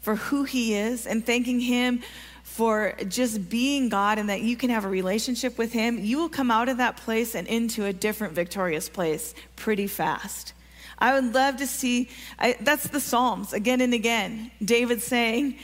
for 0.00 0.16
who 0.16 0.44
He 0.44 0.74
is 0.74 1.06
and 1.06 1.24
thanking 1.24 1.60
Him 1.60 2.02
for 2.44 2.94
just 3.08 3.48
being 3.48 3.88
God 3.88 4.18
and 4.18 4.28
that 4.28 4.40
you 4.40 4.56
can 4.56 4.70
have 4.70 4.84
a 4.84 4.88
relationship 4.88 5.58
with 5.58 5.72
Him. 5.72 5.98
You 5.98 6.18
will 6.18 6.28
come 6.28 6.50
out 6.50 6.68
of 6.68 6.78
that 6.78 6.96
place 6.96 7.34
and 7.34 7.46
into 7.46 7.84
a 7.84 7.92
different 7.92 8.34
victorious 8.34 8.88
place 8.88 9.34
pretty 9.56 9.86
fast. 9.86 10.52
I 11.00 11.14
would 11.14 11.32
love 11.32 11.56
to 11.56 11.66
see, 11.66 12.10
I, 12.38 12.56
that's 12.60 12.86
the 12.88 13.00
Psalms 13.00 13.54
again 13.54 13.80
and 13.80 13.94
again. 13.94 14.50
David 14.62 15.00
saying 15.00 15.56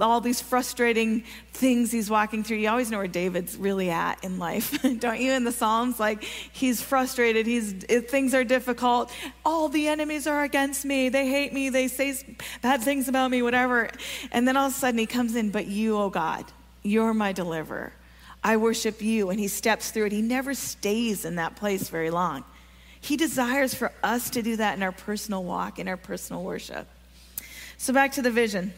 all 0.00 0.20
these 0.20 0.40
frustrating 0.40 1.24
things 1.52 1.90
he's 1.90 2.08
walking 2.08 2.44
through. 2.44 2.58
You 2.58 2.68
always 2.68 2.90
know 2.90 2.98
where 2.98 3.08
David's 3.08 3.56
really 3.56 3.90
at 3.90 4.22
in 4.22 4.38
life, 4.38 4.80
don't 5.00 5.20
you? 5.20 5.32
In 5.32 5.42
the 5.42 5.50
Psalms, 5.50 5.98
like 5.98 6.22
he's 6.22 6.80
frustrated, 6.80 7.46
he's, 7.46 7.72
things 7.72 8.32
are 8.32 8.44
difficult. 8.44 9.10
All 9.44 9.68
the 9.68 9.88
enemies 9.88 10.28
are 10.28 10.44
against 10.44 10.84
me. 10.84 11.08
They 11.08 11.28
hate 11.28 11.52
me. 11.52 11.68
They 11.68 11.88
say 11.88 12.38
bad 12.62 12.80
things 12.80 13.08
about 13.08 13.32
me, 13.32 13.42
whatever. 13.42 13.90
And 14.30 14.46
then 14.46 14.56
all 14.56 14.68
of 14.68 14.72
a 14.72 14.76
sudden 14.76 14.98
he 14.98 15.06
comes 15.06 15.34
in, 15.34 15.50
but 15.50 15.66
you, 15.66 15.96
oh 15.96 16.10
God, 16.10 16.44
you're 16.84 17.12
my 17.12 17.32
deliverer. 17.32 17.92
I 18.44 18.56
worship 18.56 19.02
you. 19.02 19.30
And 19.30 19.40
he 19.40 19.48
steps 19.48 19.90
through 19.90 20.06
it. 20.06 20.12
He 20.12 20.22
never 20.22 20.54
stays 20.54 21.24
in 21.24 21.34
that 21.34 21.56
place 21.56 21.88
very 21.88 22.10
long. 22.10 22.44
He 23.06 23.16
desires 23.16 23.72
for 23.72 23.92
us 24.02 24.30
to 24.30 24.42
do 24.42 24.56
that 24.56 24.76
in 24.76 24.82
our 24.82 24.90
personal 24.90 25.44
walk, 25.44 25.78
in 25.78 25.86
our 25.86 25.96
personal 25.96 26.42
worship. 26.42 26.88
So, 27.78 27.92
back 27.92 28.12
to 28.12 28.22
the 28.22 28.32
vision. 28.32 28.74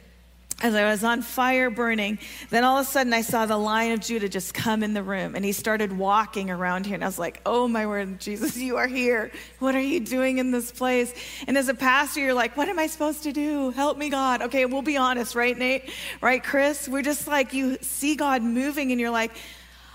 As 0.60 0.74
I 0.74 0.90
was 0.90 1.02
on 1.02 1.22
fire 1.22 1.70
burning, 1.70 2.18
then 2.50 2.62
all 2.64 2.78
of 2.78 2.86
a 2.86 2.90
sudden 2.90 3.14
I 3.14 3.22
saw 3.22 3.46
the 3.46 3.56
Lion 3.56 3.92
of 3.92 4.00
Judah 4.00 4.28
just 4.28 4.52
come 4.52 4.82
in 4.82 4.92
the 4.92 5.04
room 5.04 5.34
and 5.36 5.44
he 5.44 5.52
started 5.52 5.96
walking 5.96 6.50
around 6.50 6.84
here. 6.84 6.96
And 6.96 7.04
I 7.04 7.06
was 7.06 7.18
like, 7.18 7.40
oh 7.46 7.68
my 7.68 7.86
word, 7.86 8.20
Jesus, 8.20 8.56
you 8.56 8.76
are 8.76 8.88
here. 8.88 9.30
What 9.60 9.76
are 9.76 9.80
you 9.80 10.00
doing 10.00 10.38
in 10.38 10.50
this 10.50 10.72
place? 10.72 11.14
And 11.46 11.56
as 11.56 11.68
a 11.68 11.74
pastor, 11.74 12.20
you're 12.20 12.34
like, 12.34 12.56
what 12.56 12.68
am 12.68 12.78
I 12.78 12.88
supposed 12.88 13.22
to 13.22 13.32
do? 13.32 13.70
Help 13.70 13.96
me, 13.96 14.10
God. 14.10 14.42
Okay, 14.42 14.66
we'll 14.66 14.82
be 14.82 14.96
honest, 14.96 15.36
right, 15.36 15.56
Nate? 15.56 15.90
Right, 16.20 16.42
Chris? 16.42 16.86
We're 16.88 17.02
just 17.02 17.28
like, 17.28 17.54
you 17.54 17.78
see 17.80 18.16
God 18.16 18.42
moving 18.42 18.90
and 18.90 19.00
you're 19.00 19.10
like, 19.10 19.30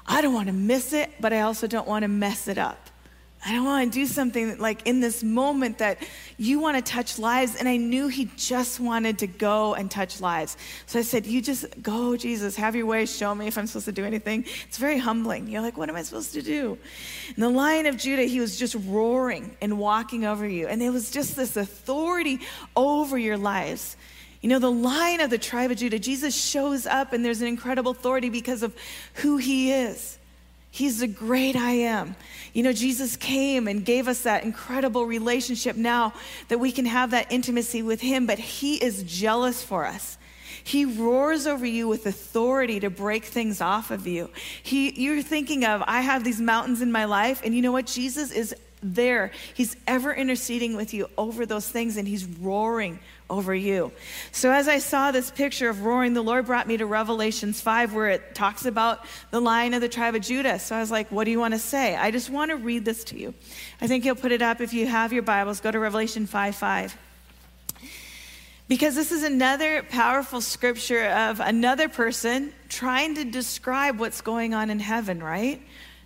I 0.08 0.22
don't 0.22 0.34
want 0.34 0.48
to 0.48 0.54
miss 0.54 0.94
it, 0.94 1.12
but 1.20 1.34
I 1.34 1.42
also 1.42 1.68
don't 1.68 1.88
want 1.88 2.04
to 2.04 2.10
mess 2.10 2.48
it 2.48 2.58
up. 2.58 2.83
I 3.46 3.52
don't 3.52 3.66
want 3.66 3.92
to 3.92 4.00
do 4.00 4.06
something 4.06 4.58
like 4.58 4.88
in 4.88 5.02
this 5.02 5.22
moment 5.22 5.80
that 5.80 5.98
you 6.38 6.60
want 6.60 6.78
to 6.78 6.92
touch 6.92 7.20
lives. 7.20 7.56
And 7.56 7.68
I 7.68 7.76
knew 7.76 8.08
he 8.08 8.30
just 8.38 8.80
wanted 8.80 9.20
to 9.20 9.28
go 9.28 9.74
and 9.74 9.92
touch 9.92 10.22
lives. 10.22 10.56
So 10.86 11.00
I 11.00 11.02
said, 11.02 11.26
You 11.26 11.42
just 11.42 11.66
go, 11.82 12.16
Jesus, 12.16 12.56
have 12.56 12.76
your 12.76 12.86
way. 12.86 13.06
Show 13.06 13.36
me 13.36 13.48
if 13.48 13.58
I'm 13.58 13.68
supposed 13.68 13.86
to 13.86 13.92
do 13.92 14.06
anything. 14.06 14.46
It's 14.68 14.78
very 14.78 14.98
humbling. 14.98 15.50
You're 15.50 15.62
like, 15.62 15.78
What 15.78 15.90
am 15.90 15.96
I 15.98 16.04
supposed 16.04 16.34
to 16.34 16.42
do? 16.42 16.78
And 17.36 17.44
the 17.44 17.50
lion 17.50 17.86
of 17.86 17.98
Judah, 17.98 18.24
he 18.24 18.40
was 18.40 18.58
just 18.58 18.76
roaring 18.86 19.58
and 19.62 19.78
walking 19.78 20.26
over 20.26 20.48
you. 20.48 20.68
And 20.68 20.82
there 20.82 20.94
was 20.94 21.12
just 21.12 21.36
this 21.36 21.58
authority 21.58 22.40
over 22.78 23.18
your 23.18 23.38
lives. 23.38 23.98
You 24.40 24.50
know, 24.50 24.60
the 24.60 24.72
lion 24.72 25.22
of 25.22 25.30
the 25.30 25.38
tribe 25.38 25.72
of 25.72 25.78
Judah, 25.78 26.00
Jesus 26.00 26.36
shows 26.36 26.86
up 26.86 27.12
and 27.12 27.24
there's 27.24 27.42
an 27.42 27.48
incredible 27.48 27.92
authority 27.92 28.30
because 28.30 28.64
of 28.64 28.76
who 29.16 29.38
he 29.38 29.72
is. 29.72 30.18
He's 30.74 31.02
the 31.02 31.08
great 31.08 31.56
I 31.56 31.74
am. 31.74 32.16
You 32.52 32.64
know, 32.64 32.74
Jesus 32.74 33.16
came 33.16 33.68
and 33.68 33.86
gave 33.86 34.08
us 34.08 34.24
that 34.24 34.44
incredible 34.44 35.06
relationship 35.06 35.76
now 35.76 36.14
that 36.48 36.58
we 36.58 36.72
can 36.72 36.86
have 36.86 37.12
that 37.12 37.32
intimacy 37.32 37.84
with 37.84 38.02
Him, 38.02 38.26
but 38.26 38.40
He 38.40 38.84
is 38.84 39.04
jealous 39.04 39.62
for 39.62 39.86
us. 39.86 40.18
He 40.64 40.84
roars 40.84 41.46
over 41.46 41.64
you 41.64 41.88
with 41.88 42.08
authority 42.08 42.80
to 42.80 42.90
break 42.90 43.24
things 43.26 43.62
off 43.62 43.92
of 43.92 44.08
you. 44.08 44.32
He, 44.64 45.00
you're 45.00 45.22
thinking 45.22 45.64
of, 45.64 45.84
I 45.86 46.02
have 46.02 46.24
these 46.24 46.42
mountains 46.42 46.82
in 46.82 46.92
my 46.92 47.06
life, 47.06 47.44
and 47.46 47.54
you 47.54 47.62
know 47.62 47.72
what? 47.72 47.86
Jesus 47.86 48.32
is 48.32 48.56
there. 48.84 49.32
He's 49.54 49.76
ever 49.88 50.14
interceding 50.14 50.76
with 50.76 50.94
you 50.94 51.10
over 51.18 51.46
those 51.46 51.68
things, 51.68 51.98
and 51.98 52.08
He's 52.08 52.26
roaring 52.26 53.00
over 53.30 53.56
you. 53.56 53.92
So, 54.32 54.52
as 54.52 54.68
I 54.68 54.80
saw 54.80 55.12
this 55.12 55.32
picture 55.32 55.70
of 55.70 55.84
roaring, 55.84 56.14
the 56.14 56.22
Lord 56.22 56.46
brought 56.46 56.68
me 56.68 56.78
to 56.78 56.86
Revelations 56.86 57.62
5, 57.62 57.94
where 57.94 58.10
it 58.10 58.36
talks 58.36 58.66
about 58.66 59.06
the 59.32 59.40
lion 59.40 59.74
of 59.74 59.82
the 59.82 59.90
tribe 59.90 60.16
of 60.16 60.22
Judah. 60.22 60.60
So, 60.60 60.76
I 60.76 60.80
was 60.80 60.92
like, 60.92 61.12
what 61.12 61.24
do 61.24 61.32
you 61.32 61.40
want 61.40 61.54
to 61.54 61.60
say? 61.60 61.96
I 61.96 62.12
just 62.12 62.30
want 62.30 62.52
to 62.52 62.58
read 62.58 62.86
this 62.86 63.04
to 63.06 63.20
you. 63.20 63.34
I 63.82 63.88
think 63.88 64.06
you'll 64.06 64.16
put 64.16 64.32
it 64.32 64.42
up 64.42 64.62
if 64.62 64.74
you 64.74 64.88
have 64.88 65.14
your 65.14 65.24
Bibles. 65.24 65.60
Go 65.62 65.72
to 65.72 65.80
Revelation 65.80 66.26
5 66.28 66.56
5. 66.56 66.98
Because 68.68 68.96
this 68.96 69.12
is 69.12 69.24
another 69.24 69.84
powerful 69.84 70.40
scripture 70.40 71.06
of 71.06 71.40
another 71.40 71.90
person 71.90 72.54
trying 72.70 73.16
to 73.16 73.26
describe 73.26 74.00
what's 74.00 74.22
going 74.22 74.54
on 74.54 74.70
in 74.70 74.80
heaven, 74.80 75.22
right? 75.22 75.62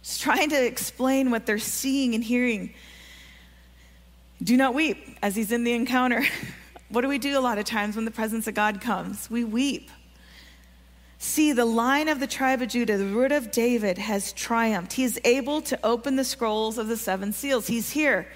Just 0.08 0.22
trying 0.22 0.52
to 0.52 0.66
explain 0.66 1.32
what 1.32 1.46
they're 1.46 1.60
seeing 1.60 2.16
and 2.16 2.24
hearing. 2.24 2.74
Do 4.42 4.56
not 4.56 4.74
weep 4.74 5.18
as 5.22 5.36
he's 5.36 5.52
in 5.52 5.66
the 5.66 5.74
encounter. 5.74 6.24
what 6.90 7.02
do 7.02 7.10
we 7.10 7.18
do 7.18 7.38
a 7.38 7.42
lot 7.42 7.58
of 7.58 7.66
times 7.66 7.98
when 7.98 8.06
the 8.06 8.12
presence 8.12 8.48
of 8.48 8.54
God 8.54 8.80
comes? 8.80 9.30
We 9.30 9.44
weep. 9.44 9.92
See, 11.20 11.52
the 11.52 11.66
lion 11.66 12.08
of 12.08 12.22
the 12.22 12.28
tribe 12.28 12.62
of 12.62 12.70
Judah, 12.70 12.98
the 12.98 13.08
root 13.08 13.34
of 13.34 13.52
David, 13.52 13.98
has 13.98 14.32
triumphed. 14.32 14.94
He 14.94 15.04
is 15.04 15.20
able 15.26 15.60
to 15.64 15.78
open 15.86 16.16
the 16.16 16.24
scrolls 16.24 16.78
of 16.78 16.88
the 16.88 16.96
seven 16.96 17.34
seals. 17.34 17.68
He's 17.68 17.92
here. 17.92 18.30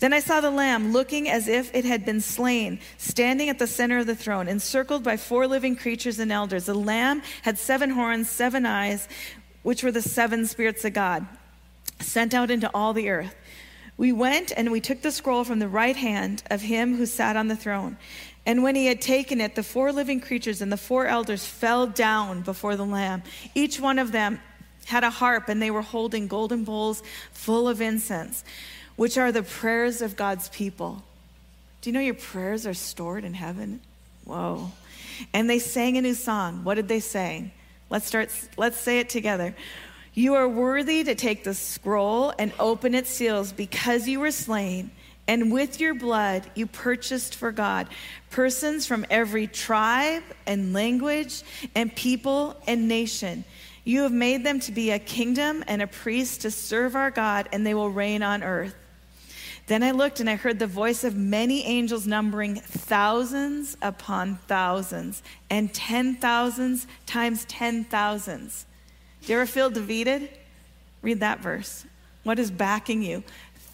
Then 0.00 0.12
I 0.12 0.20
saw 0.20 0.40
the 0.40 0.50
Lamb 0.50 0.92
looking 0.92 1.28
as 1.28 1.48
if 1.48 1.74
it 1.74 1.84
had 1.84 2.04
been 2.04 2.20
slain, 2.20 2.78
standing 2.98 3.48
at 3.48 3.58
the 3.58 3.66
center 3.66 3.98
of 3.98 4.06
the 4.06 4.14
throne, 4.14 4.46
encircled 4.46 5.02
by 5.02 5.16
four 5.16 5.46
living 5.46 5.74
creatures 5.74 6.18
and 6.18 6.30
elders. 6.30 6.66
The 6.66 6.74
Lamb 6.74 7.22
had 7.42 7.58
seven 7.58 7.90
horns, 7.90 8.28
seven 8.30 8.64
eyes, 8.64 9.08
which 9.68 9.82
were 9.82 9.92
the 9.92 10.00
seven 10.00 10.46
spirits 10.46 10.82
of 10.86 10.94
God, 10.94 11.26
sent 12.00 12.32
out 12.32 12.50
into 12.50 12.70
all 12.72 12.94
the 12.94 13.10
earth. 13.10 13.34
We 13.98 14.12
went 14.12 14.50
and 14.56 14.72
we 14.72 14.80
took 14.80 15.02
the 15.02 15.12
scroll 15.12 15.44
from 15.44 15.58
the 15.58 15.68
right 15.68 15.94
hand 15.94 16.42
of 16.50 16.62
him 16.62 16.96
who 16.96 17.04
sat 17.04 17.36
on 17.36 17.48
the 17.48 17.54
throne. 17.54 17.98
And 18.46 18.62
when 18.62 18.76
he 18.76 18.86
had 18.86 19.02
taken 19.02 19.42
it, 19.42 19.56
the 19.56 19.62
four 19.62 19.92
living 19.92 20.22
creatures 20.22 20.62
and 20.62 20.72
the 20.72 20.78
four 20.78 21.06
elders 21.06 21.44
fell 21.44 21.86
down 21.86 22.40
before 22.40 22.76
the 22.76 22.86
Lamb. 22.86 23.22
Each 23.54 23.78
one 23.78 23.98
of 23.98 24.10
them 24.10 24.40
had 24.86 25.04
a 25.04 25.10
harp, 25.10 25.50
and 25.50 25.60
they 25.60 25.70
were 25.70 25.82
holding 25.82 26.28
golden 26.28 26.64
bowls 26.64 27.02
full 27.32 27.68
of 27.68 27.82
incense 27.82 28.44
which 28.96 29.18
are 29.18 29.32
the 29.32 29.42
prayers 29.42 30.00
of 30.00 30.16
God's 30.16 30.48
people. 30.48 31.02
Do 31.82 31.90
you 31.90 31.92
know 31.92 32.00
your 32.00 32.14
prayers 32.14 32.66
are 32.66 32.72
stored 32.72 33.22
in 33.22 33.34
heaven? 33.34 33.82
Whoa. 34.24 34.72
And 35.34 35.50
they 35.50 35.58
sang 35.58 35.98
a 35.98 36.00
new 36.00 36.14
song. 36.14 36.64
What 36.64 36.76
did 36.76 36.88
they 36.88 37.00
say? 37.00 37.52
Let's 37.90 38.06
start 38.06 38.30
let's 38.56 38.78
say 38.78 38.98
it 38.98 39.08
together. 39.08 39.54
You 40.14 40.34
are 40.34 40.48
worthy 40.48 41.04
to 41.04 41.14
take 41.14 41.44
the 41.44 41.54
scroll 41.54 42.32
and 42.38 42.52
open 42.58 42.94
its 42.94 43.08
seals 43.08 43.52
because 43.52 44.08
you 44.08 44.20
were 44.20 44.30
slain 44.30 44.90
and 45.28 45.52
with 45.52 45.78
your 45.80 45.94
blood 45.94 46.50
you 46.54 46.66
purchased 46.66 47.34
for 47.34 47.52
God 47.52 47.88
persons 48.30 48.86
from 48.86 49.06
every 49.10 49.46
tribe 49.46 50.22
and 50.46 50.72
language 50.72 51.42
and 51.74 51.94
people 51.94 52.56
and 52.66 52.88
nation. 52.88 53.44
You 53.84 54.02
have 54.02 54.12
made 54.12 54.44
them 54.44 54.60
to 54.60 54.72
be 54.72 54.90
a 54.90 54.98
kingdom 54.98 55.64
and 55.66 55.80
a 55.80 55.86
priest 55.86 56.42
to 56.42 56.50
serve 56.50 56.96
our 56.96 57.10
God 57.10 57.48
and 57.52 57.64
they 57.64 57.74
will 57.74 57.90
reign 57.90 58.22
on 58.22 58.42
earth. 58.42 58.74
Then 59.68 59.82
I 59.82 59.90
looked 59.90 60.18
and 60.18 60.30
I 60.30 60.36
heard 60.36 60.58
the 60.58 60.66
voice 60.66 61.04
of 61.04 61.14
many 61.14 61.64
angels 61.66 62.06
numbering 62.06 62.56
thousands 62.56 63.76
upon 63.82 64.36
thousands 64.48 65.22
and 65.50 65.72
ten 65.74 66.16
thousands 66.16 66.86
times 67.04 67.44
ten 67.44 67.84
thousands. 67.84 68.64
Do 69.22 69.32
you 69.32 69.38
ever 69.38 69.46
feel 69.46 69.68
defeated? 69.68 70.30
Read 71.02 71.20
that 71.20 71.40
verse. 71.40 71.84
What 72.24 72.38
is 72.38 72.50
backing 72.50 73.02
you? 73.02 73.22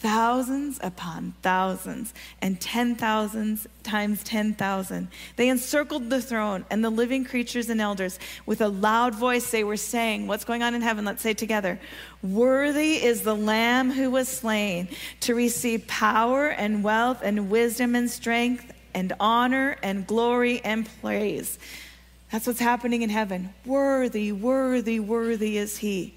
Thousands 0.05 0.79
upon 0.83 1.33
thousands 1.41 2.13
and 2.43 2.61
ten 2.61 2.95
thousands 2.95 3.67
times 3.83 4.23
ten 4.23 4.53
thousand. 4.53 5.09
They 5.37 5.49
encircled 5.49 6.11
the 6.11 6.21
throne 6.21 6.67
and 6.71 6.85
the 6.85 6.91
living 6.91 7.25
creatures 7.25 7.71
and 7.71 7.81
elders. 7.81 8.19
With 8.45 8.61
a 8.61 8.69
loud 8.69 9.15
voice, 9.15 9.51
they 9.51 9.65
were 9.65 9.79
saying, 9.79 10.27
What's 10.27 10.45
going 10.45 10.63
on 10.63 10.75
in 10.75 10.83
heaven? 10.83 11.07
Let's 11.07 11.23
say 11.23 11.33
together 11.33 11.81
Worthy 12.23 13.03
is 13.03 13.23
the 13.23 13.35
Lamb 13.35 13.91
who 13.91 14.11
was 14.11 14.29
slain 14.29 14.89
to 15.21 15.35
receive 15.35 15.87
power 15.87 16.49
and 16.49 16.85
wealth 16.85 17.21
and 17.23 17.49
wisdom 17.49 17.95
and 17.95 18.11
strength 18.11 18.75
and 18.93 19.15
honor 19.19 19.79
and 19.83 20.07
glory 20.07 20.61
and 20.63 20.87
praise. 21.01 21.59
That's 22.31 22.47
what's 22.47 22.61
happening 22.61 23.01
in 23.01 23.09
heaven. 23.09 23.55
Worthy, 23.65 24.33
worthy, 24.33 25.01
worthy 25.01 25.57
is 25.57 25.79
he. 25.79 26.13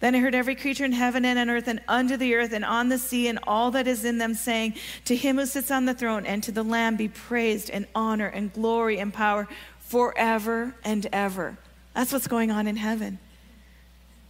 Then 0.00 0.14
I 0.14 0.18
heard 0.18 0.34
every 0.34 0.54
creature 0.54 0.84
in 0.84 0.92
heaven 0.92 1.24
and 1.24 1.38
on 1.38 1.48
earth 1.48 1.68
and 1.68 1.80
under 1.88 2.16
the 2.16 2.34
earth 2.34 2.52
and 2.52 2.64
on 2.64 2.88
the 2.88 2.98
sea 2.98 3.28
and 3.28 3.38
all 3.46 3.70
that 3.70 3.86
is 3.86 4.04
in 4.04 4.18
them 4.18 4.34
saying, 4.34 4.74
To 5.06 5.16
him 5.16 5.38
who 5.38 5.46
sits 5.46 5.70
on 5.70 5.86
the 5.86 5.94
throne 5.94 6.26
and 6.26 6.42
to 6.42 6.52
the 6.52 6.62
Lamb 6.62 6.96
be 6.96 7.08
praised 7.08 7.70
and 7.70 7.86
honor 7.94 8.26
and 8.26 8.52
glory 8.52 8.98
and 8.98 9.12
power 9.12 9.48
forever 9.78 10.74
and 10.84 11.06
ever. 11.12 11.56
That's 11.94 12.12
what's 12.12 12.26
going 12.26 12.50
on 12.50 12.66
in 12.66 12.76
heaven. 12.76 13.18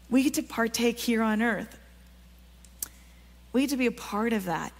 We 0.08 0.22
get 0.22 0.34
to 0.34 0.42
partake 0.42 0.98
here 0.98 1.22
on 1.22 1.42
earth. 1.42 1.76
We 3.52 3.62
get 3.62 3.70
to 3.70 3.76
be 3.76 3.86
a 3.86 3.92
part 3.92 4.32
of 4.32 4.44
that. 4.44 4.72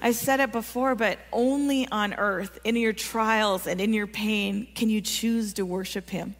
I 0.00 0.12
said 0.12 0.40
it 0.40 0.52
before, 0.52 0.94
but 0.94 1.18
only 1.32 1.88
on 1.88 2.14
earth, 2.14 2.58
in 2.64 2.76
your 2.76 2.92
trials 2.92 3.66
and 3.66 3.80
in 3.80 3.92
your 3.92 4.06
pain, 4.06 4.66
can 4.74 4.90
you 4.90 5.00
choose 5.00 5.54
to 5.54 5.64
worship 5.64 6.10
Him. 6.10 6.34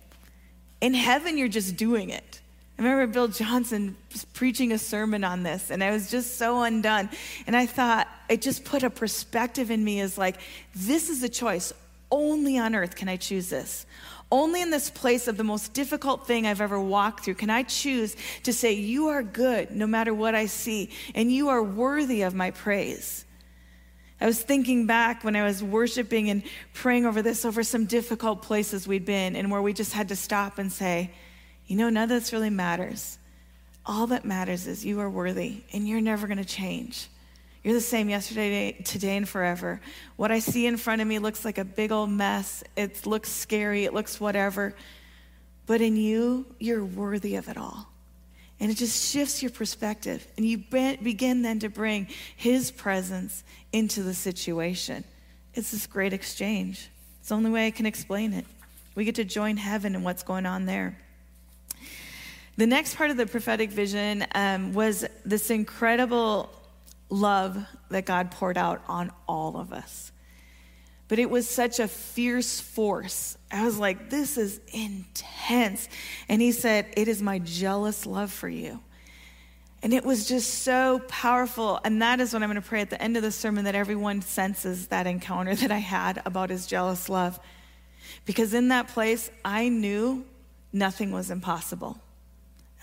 In 0.80 0.92
heaven, 0.92 1.38
you're 1.38 1.48
just 1.48 1.76
doing 1.76 2.10
it. 2.10 2.40
I 2.78 2.82
remember 2.82 3.06
Bill 3.06 3.28
Johnson 3.28 3.96
preaching 4.34 4.72
a 4.72 4.78
sermon 4.78 5.24
on 5.24 5.42
this, 5.42 5.70
and 5.70 5.82
I 5.82 5.90
was 5.90 6.10
just 6.10 6.36
so 6.36 6.62
undone. 6.62 7.08
And 7.46 7.56
I 7.56 7.64
thought, 7.64 8.06
it 8.28 8.42
just 8.42 8.64
put 8.64 8.82
a 8.82 8.90
perspective 8.90 9.70
in 9.70 9.82
me 9.82 10.00
as 10.00 10.18
like, 10.18 10.36
this 10.74 11.08
is 11.08 11.22
a 11.22 11.28
choice. 11.28 11.72
Only 12.10 12.58
on 12.58 12.74
earth 12.74 12.94
can 12.94 13.08
I 13.08 13.16
choose 13.16 13.48
this. 13.48 13.86
Only 14.30 14.60
in 14.60 14.70
this 14.70 14.90
place 14.90 15.26
of 15.26 15.36
the 15.36 15.44
most 15.44 15.72
difficult 15.72 16.26
thing 16.26 16.46
I've 16.46 16.60
ever 16.60 16.80
walked 16.80 17.24
through 17.24 17.34
can 17.34 17.48
I 17.48 17.62
choose 17.62 18.16
to 18.42 18.52
say, 18.52 18.72
You 18.72 19.08
are 19.08 19.22
good 19.22 19.70
no 19.70 19.86
matter 19.86 20.12
what 20.12 20.34
I 20.34 20.46
see, 20.46 20.90
and 21.14 21.32
you 21.32 21.48
are 21.48 21.62
worthy 21.62 22.22
of 22.22 22.34
my 22.34 22.50
praise. 22.50 23.24
I 24.20 24.26
was 24.26 24.40
thinking 24.40 24.86
back 24.86 25.24
when 25.24 25.36
I 25.36 25.44
was 25.44 25.62
worshiping 25.62 26.30
and 26.30 26.42
praying 26.74 27.06
over 27.06 27.22
this, 27.22 27.44
over 27.44 27.62
some 27.62 27.84
difficult 27.86 28.42
places 28.42 28.88
we'd 28.88 29.04
been, 29.04 29.36
and 29.36 29.50
where 29.50 29.62
we 29.62 29.72
just 29.72 29.92
had 29.92 30.08
to 30.08 30.16
stop 30.16 30.58
and 30.58 30.72
say, 30.72 31.10
you 31.66 31.76
know, 31.76 31.88
none 31.90 32.04
of 32.04 32.08
this 32.08 32.32
really 32.32 32.50
matters. 32.50 33.18
All 33.84 34.06
that 34.08 34.24
matters 34.24 34.66
is 34.66 34.84
you 34.84 35.00
are 35.00 35.10
worthy 35.10 35.62
and 35.72 35.86
you're 35.86 36.00
never 36.00 36.26
going 36.26 36.38
to 36.38 36.44
change. 36.44 37.08
You're 37.62 37.74
the 37.74 37.80
same 37.80 38.08
yesterday, 38.08 38.72
today, 38.84 39.16
and 39.16 39.28
forever. 39.28 39.80
What 40.14 40.30
I 40.30 40.38
see 40.38 40.66
in 40.66 40.76
front 40.76 41.02
of 41.02 41.08
me 41.08 41.18
looks 41.18 41.44
like 41.44 41.58
a 41.58 41.64
big 41.64 41.90
old 41.90 42.10
mess. 42.10 42.62
It 42.76 43.06
looks 43.06 43.30
scary. 43.30 43.84
It 43.84 43.92
looks 43.92 44.20
whatever. 44.20 44.74
But 45.66 45.80
in 45.80 45.96
you, 45.96 46.46
you're 46.60 46.84
worthy 46.84 47.34
of 47.34 47.48
it 47.48 47.56
all. 47.56 47.88
And 48.60 48.70
it 48.70 48.76
just 48.76 49.12
shifts 49.12 49.42
your 49.42 49.50
perspective. 49.50 50.26
And 50.36 50.46
you 50.46 50.58
begin 50.58 51.42
then 51.42 51.58
to 51.58 51.68
bring 51.68 52.06
His 52.36 52.70
presence 52.70 53.42
into 53.72 54.04
the 54.04 54.14
situation. 54.14 55.02
It's 55.54 55.72
this 55.72 55.88
great 55.88 56.12
exchange. 56.12 56.88
It's 57.18 57.30
the 57.30 57.34
only 57.34 57.50
way 57.50 57.66
I 57.66 57.72
can 57.72 57.86
explain 57.86 58.32
it. 58.32 58.46
We 58.94 59.04
get 59.04 59.16
to 59.16 59.24
join 59.24 59.56
heaven 59.56 59.96
in 59.96 60.04
what's 60.04 60.22
going 60.22 60.46
on 60.46 60.66
there. 60.66 60.96
The 62.56 62.66
next 62.66 62.96
part 62.96 63.10
of 63.10 63.18
the 63.18 63.26
prophetic 63.26 63.70
vision 63.70 64.26
um, 64.34 64.72
was 64.72 65.04
this 65.24 65.50
incredible 65.50 66.50
love 67.10 67.62
that 67.90 68.06
God 68.06 68.30
poured 68.30 68.56
out 68.56 68.82
on 68.88 69.12
all 69.28 69.58
of 69.58 69.72
us. 69.72 70.10
But 71.08 71.18
it 71.18 71.30
was 71.30 71.48
such 71.48 71.78
a 71.78 71.86
fierce 71.86 72.58
force. 72.58 73.36
I 73.52 73.64
was 73.64 73.78
like, 73.78 74.10
this 74.10 74.38
is 74.38 74.60
intense. 74.72 75.88
And 76.28 76.40
he 76.42 76.50
said, 76.50 76.86
It 76.96 77.08
is 77.08 77.22
my 77.22 77.38
jealous 77.38 78.06
love 78.06 78.32
for 78.32 78.48
you. 78.48 78.80
And 79.82 79.92
it 79.92 80.04
was 80.04 80.26
just 80.26 80.62
so 80.64 81.00
powerful. 81.06 81.78
And 81.84 82.02
that 82.02 82.20
is 82.20 82.32
what 82.32 82.42
I'm 82.42 82.48
going 82.48 82.60
to 82.60 82.66
pray 82.66 82.80
at 82.80 82.90
the 82.90 83.00
end 83.00 83.16
of 83.16 83.22
the 83.22 83.30
sermon 83.30 83.66
that 83.66 83.74
everyone 83.74 84.22
senses 84.22 84.88
that 84.88 85.06
encounter 85.06 85.54
that 85.56 85.70
I 85.70 85.78
had 85.78 86.22
about 86.24 86.50
his 86.50 86.66
jealous 86.66 87.08
love. 87.08 87.38
Because 88.24 88.54
in 88.54 88.68
that 88.68 88.88
place, 88.88 89.30
I 89.44 89.68
knew 89.68 90.24
nothing 90.72 91.12
was 91.12 91.30
impossible. 91.30 92.00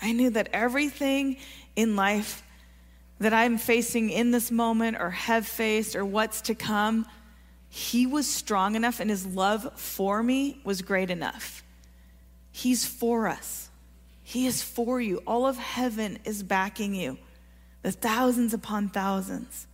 I 0.00 0.12
knew 0.12 0.30
that 0.30 0.48
everything 0.52 1.36
in 1.76 1.96
life 1.96 2.42
that 3.18 3.32
I'm 3.32 3.58
facing 3.58 4.10
in 4.10 4.30
this 4.30 4.50
moment 4.50 4.96
or 5.00 5.10
have 5.10 5.46
faced 5.46 5.96
or 5.96 6.04
what's 6.04 6.40
to 6.42 6.54
come, 6.54 7.06
He 7.68 8.06
was 8.06 8.26
strong 8.26 8.74
enough 8.74 9.00
and 9.00 9.08
His 9.08 9.26
love 9.26 9.78
for 9.78 10.22
me 10.22 10.60
was 10.64 10.82
great 10.82 11.10
enough. 11.10 11.62
He's 12.50 12.84
for 12.84 13.28
us, 13.28 13.70
He 14.22 14.46
is 14.46 14.62
for 14.62 15.00
you. 15.00 15.22
All 15.26 15.46
of 15.46 15.56
heaven 15.56 16.18
is 16.24 16.42
backing 16.42 16.94
you, 16.94 17.18
the 17.82 17.92
thousands 17.92 18.52
upon 18.54 18.88
thousands. 18.88 19.66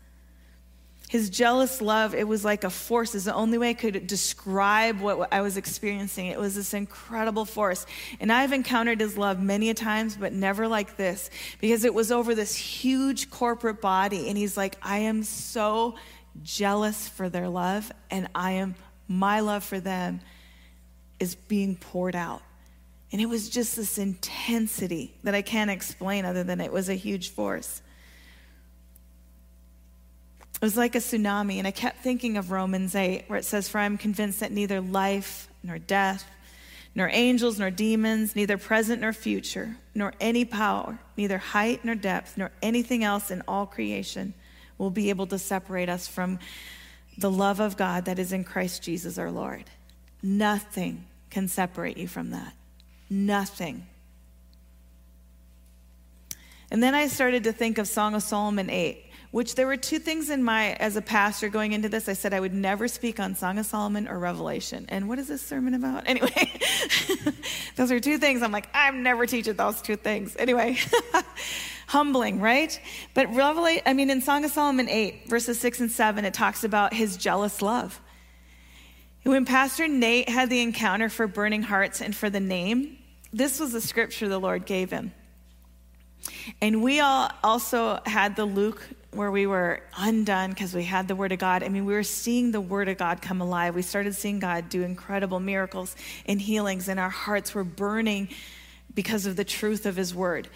His 1.11 1.29
jealous 1.29 1.83
love, 1.83 2.15
it 2.15 2.29
was 2.29 2.45
like 2.45 2.63
a 2.63 2.71
force, 2.71 3.17
is 3.17 3.25
the 3.25 3.35
only 3.35 3.59
way 3.59 3.71
I 3.71 3.75
could 3.75 4.07
describe 4.07 5.01
what 5.01 5.33
I 5.33 5.41
was 5.41 5.57
experiencing. 5.57 6.27
It 6.27 6.39
was 6.39 6.55
this 6.55 6.73
incredible 6.73 7.45
force. 7.45 7.85
And 8.21 8.31
I've 8.31 8.53
encountered 8.53 9.01
his 9.01 9.19
love 9.19 9.43
many 9.43 9.71
a 9.71 9.75
times, 9.75 10.15
but 10.15 10.33
never 10.33 10.69
like 10.69 10.97
this, 10.97 11.29
because 11.61 11.83
it 11.83 11.93
was 11.93 12.13
over 12.13 12.37
this 12.37 12.55
huge 12.55 13.29
corporate 13.29 13.81
body. 13.81 14.29
And 14.29 14.39
he's 14.39 14.57
like, 14.57 14.77
I 14.83 14.99
am 14.99 15.25
so 15.25 15.97
jealous 16.45 17.09
for 17.09 17.29
their 17.29 17.49
love, 17.49 17.91
and 18.09 18.29
I 18.33 18.53
am, 18.53 18.77
my 19.09 19.41
love 19.41 19.65
for 19.65 19.81
them 19.81 20.21
is 21.19 21.35
being 21.35 21.75
poured 21.75 22.15
out. 22.15 22.43
And 23.11 23.21
it 23.21 23.27
was 23.27 23.49
just 23.49 23.75
this 23.75 23.99
intensity 23.99 25.13
that 25.25 25.35
I 25.35 25.43
can't 25.43 25.73
explain 25.73 26.25
other 26.25 26.45
than 26.45 26.61
it 26.61 26.73
was 26.73 26.89
a 26.89 26.95
huge 26.95 27.31
force. 27.31 27.83
It 30.61 30.65
was 30.67 30.77
like 30.77 30.95
a 30.95 30.99
tsunami, 30.99 31.57
and 31.57 31.67
I 31.67 31.71
kept 31.71 32.03
thinking 32.03 32.37
of 32.37 32.51
Romans 32.51 32.95
8, 32.95 33.25
where 33.29 33.39
it 33.39 33.47
says, 33.47 33.69
For 33.69 33.79
I 33.79 33.87
am 33.87 33.97
convinced 33.97 34.41
that 34.41 34.53
neither 34.53 34.79
life 34.79 35.49
nor 35.63 35.79
death, 35.79 36.31
nor 36.95 37.09
angels 37.11 37.59
nor 37.59 37.71
demons, 37.71 38.37
neither 38.37 38.59
present 38.59 39.01
nor 39.01 39.15
future, 39.15 39.77
nor 39.95 40.13
any 40.21 40.45
power, 40.45 40.99
neither 41.17 41.39
height 41.39 41.83
nor 41.83 41.95
depth, 41.95 42.37
nor 42.37 42.51
anything 42.63 43.03
else 43.03 43.31
in 43.31 43.43
all 43.49 43.65
creation 43.65 44.35
will 44.77 44.91
be 44.91 45.09
able 45.09 45.27
to 45.29 45.39
separate 45.39 45.89
us 45.89 46.07
from 46.07 46.39
the 47.17 47.31
love 47.31 47.61
of 47.61 47.79
God 47.79 48.05
that 48.05 48.19
is 48.19 48.31
in 48.31 48.45
Christ 48.45 48.83
Jesus 48.83 49.17
our 49.17 49.31
Lord. 49.31 49.65
Nothing 50.23 51.07
can 51.31 51.49
separate 51.49 51.97
you 51.97 52.07
from 52.07 52.31
that. 52.33 52.53
Nothing. 53.09 53.87
And 56.71 56.83
then 56.83 56.95
I 56.95 57.07
started 57.07 57.45
to 57.45 57.53
think 57.53 57.79
of 57.79 57.89
Song 57.89 58.15
of 58.15 58.23
Solomon 58.23 58.69
8 58.69 59.10
which 59.31 59.55
there 59.55 59.67
were 59.67 59.77
two 59.77 60.01
things 60.01 60.29
in 60.29 60.43
my, 60.43 60.73
as 60.75 60.97
a 60.97 61.03
pastor 61.03 61.49
going 61.49 61.73
into 61.73 61.89
this, 61.89 62.09
I 62.09 62.15
said 62.15 62.35
I 62.35 62.41
would 62.41 62.53
never 62.53 62.89
speak 62.89 63.21
on 63.21 63.37
Song 63.37 63.59
of 63.59 63.67
Solomon 63.67 64.09
or 64.09 64.19
Revelation. 64.19 64.87
And 64.89 65.09
what 65.09 65.21
is 65.21 65.29
this 65.29 65.43
sermon 65.43 65.75
about? 65.75 66.05
Anyway, 66.11 66.51
those 67.77 67.93
are 67.93 68.01
two 68.01 68.19
things. 68.19 68.43
I'm 68.43 68.51
like, 68.51 68.69
I'm 68.75 69.05
never 69.05 69.27
teaching 69.27 69.55
those 69.55 69.81
two 69.81 69.95
things. 69.95 70.35
Anyway, 70.37 70.79
humbling, 71.87 72.41
right? 72.41 72.81
But 73.15 73.33
Revelation, 73.33 73.85
I 73.87 73.93
mean, 73.93 74.11
in 74.11 74.21
Song 74.21 74.45
of 74.45 74.51
Solomon 74.51 74.89
8, 74.89 75.29
verses 75.29 75.61
6 75.61 75.81
and 75.81 75.91
7, 75.93 76.25
it 76.25 76.35
talks 76.35 76.65
about 76.65 76.93
his 76.93 77.17
jealous 77.17 77.63
love. 77.63 78.01
When 79.23 79.45
Pastor 79.45 79.87
Nate 79.87 80.29
had 80.29 80.51
the 80.51 80.63
encounter 80.63 81.09
for 81.09 81.29
burning 81.29 81.63
hearts 81.63 82.01
and 82.01 82.17
for 82.17 82.29
the 82.29 82.41
name, 82.41 82.99
this 83.33 83.61
was 83.61 83.73
the 83.73 83.81
scripture 83.81 84.29
the 84.29 84.39
Lord 84.39 84.67
gave 84.67 84.91
him. 84.91 85.13
And 86.61 86.83
we 86.83 86.99
all 86.99 87.31
also 87.45 88.01
had 88.05 88.35
the 88.35 88.45
Luke 88.45 88.83
where 89.13 89.31
we 89.31 89.47
were 89.47 89.81
undone 89.97 90.51
because 90.51 90.73
we 90.73 90.85
had 90.85 91.09
the 91.09 91.17
Word 91.17 91.33
of 91.33 91.39
God. 91.39 91.63
I 91.63 91.69
mean, 91.69 91.85
we 91.85 91.95
were 91.95 92.03
seeing 92.03 92.53
the 92.53 92.61
Word 92.61 92.89
of 92.89 92.99
God 92.99 93.21
come 93.21 93.41
alive. 93.41 93.75
We 93.75 93.83
started 93.83 94.15
seeing 94.15 94.39
God 94.39 94.69
do 94.69 94.83
incredible 94.83 95.41
miracles 95.41 95.97
and 96.27 96.41
healings, 96.41 96.89
and 96.89 97.01
our 97.01 97.11
hearts 97.11 97.55
were 97.55 97.65
burning 97.65 98.29
because 98.95 99.27
of 99.27 99.37
the 99.37 99.45
truth 99.45 99.87
of 99.87 99.97
His 99.97 100.15
Word. 100.15 100.49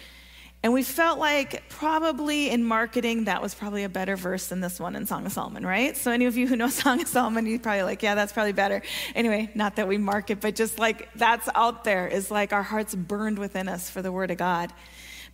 And 0.63 0.73
we 0.73 0.81
felt 0.81 1.19
like 1.19 1.69
probably 1.69 2.49
in 2.49 2.63
marketing, 2.63 3.25
that 3.25 3.39
was 3.39 3.53
probably 3.53 3.83
a 3.83 3.89
better 3.89 4.15
verse 4.15 4.47
than 4.47 4.61
this 4.61 4.79
one 4.79 4.95
in 4.95 5.05
Song 5.05 5.25
of 5.27 5.31
Solomon, 5.31 5.63
right? 5.63 5.95
So, 5.95 6.11
any 6.11 6.25
of 6.25 6.37
you 6.37 6.47
who 6.47 6.55
know 6.55 6.69
Song 6.69 7.01
of 7.01 7.07
Solomon, 7.07 7.45
you're 7.45 7.59
probably 7.59 7.83
like, 7.83 8.01
yeah, 8.01 8.15
that's 8.15 8.33
probably 8.33 8.53
better. 8.53 8.81
Anyway, 9.13 9.51
not 9.53 9.75
that 9.75 9.87
we 9.87 9.97
market, 9.97 10.39
but 10.41 10.55
just 10.55 10.79
like 10.79 11.09
that's 11.13 11.47
out 11.53 11.83
there 11.83 12.07
is 12.07 12.31
like 12.31 12.51
our 12.51 12.63
hearts 12.63 12.95
burned 12.95 13.37
within 13.37 13.67
us 13.67 13.89
for 13.89 14.01
the 14.01 14.11
Word 14.11 14.31
of 14.31 14.37
God. 14.37 14.73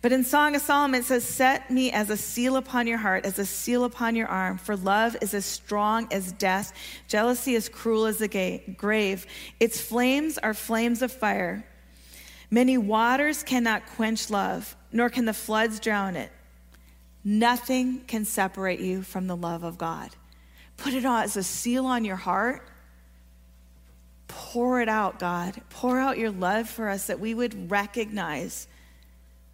But 0.02 0.10
in 0.10 0.24
Song 0.24 0.56
of 0.56 0.62
Solomon, 0.62 1.00
it 1.00 1.04
says, 1.04 1.24
Set 1.24 1.70
me 1.70 1.92
as 1.92 2.10
a 2.10 2.16
seal 2.16 2.56
upon 2.56 2.88
your 2.88 2.98
heart, 2.98 3.24
as 3.24 3.38
a 3.38 3.46
seal 3.46 3.84
upon 3.84 4.16
your 4.16 4.26
arm, 4.26 4.58
for 4.58 4.76
love 4.76 5.16
is 5.22 5.32
as 5.32 5.44
strong 5.44 6.08
as 6.10 6.32
death, 6.32 6.72
jealousy 7.06 7.54
as 7.54 7.68
cruel 7.68 8.06
as 8.06 8.18
the 8.18 8.60
grave. 8.76 9.26
Its 9.60 9.80
flames 9.80 10.38
are 10.38 10.54
flames 10.54 11.02
of 11.02 11.12
fire. 11.12 11.64
Many 12.50 12.76
waters 12.76 13.44
cannot 13.44 13.86
quench 13.94 14.28
love, 14.28 14.76
nor 14.90 15.08
can 15.08 15.24
the 15.24 15.32
floods 15.32 15.78
drown 15.78 16.16
it. 16.16 16.32
Nothing 17.24 18.00
can 18.00 18.24
separate 18.24 18.80
you 18.80 19.02
from 19.02 19.28
the 19.28 19.36
love 19.36 19.62
of 19.62 19.78
God. 19.78 20.10
Put 20.76 20.94
it 20.94 21.06
on 21.06 21.22
as 21.22 21.36
a 21.36 21.44
seal 21.44 21.86
on 21.86 22.04
your 22.04 22.16
heart. 22.16 22.68
Pour 24.26 24.80
it 24.80 24.88
out, 24.88 25.20
God. 25.20 25.62
Pour 25.70 26.00
out 26.00 26.18
your 26.18 26.32
love 26.32 26.68
for 26.68 26.88
us 26.88 27.06
that 27.06 27.20
we 27.20 27.34
would 27.34 27.70
recognize 27.70 28.66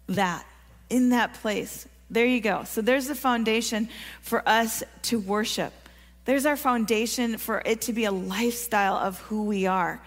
that, 0.09 0.45
in 0.89 1.09
that 1.09 1.33
place. 1.35 1.87
There 2.09 2.25
you 2.25 2.41
go. 2.41 2.63
So 2.63 2.81
there's 2.81 3.07
the 3.07 3.15
foundation 3.15 3.89
for 4.21 4.47
us 4.47 4.83
to 5.03 5.19
worship. 5.19 5.73
There's 6.25 6.45
our 6.45 6.57
foundation 6.57 7.37
for 7.37 7.61
it 7.65 7.81
to 7.81 7.93
be 7.93 8.05
a 8.05 8.11
lifestyle 8.11 8.95
of 8.95 9.19
who 9.21 9.43
we 9.43 9.67
are, 9.67 10.01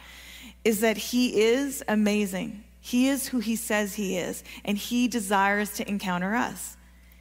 is 0.64 0.80
that 0.80 0.96
He 0.96 1.42
is 1.42 1.82
amazing. 1.88 2.64
He 2.80 3.08
is 3.08 3.28
who 3.28 3.38
He 3.38 3.56
says 3.56 3.94
He 3.94 4.16
is, 4.16 4.42
and 4.64 4.76
He 4.76 5.08
desires 5.08 5.70
to 5.74 5.88
encounter 5.88 6.34
us. 6.34 6.76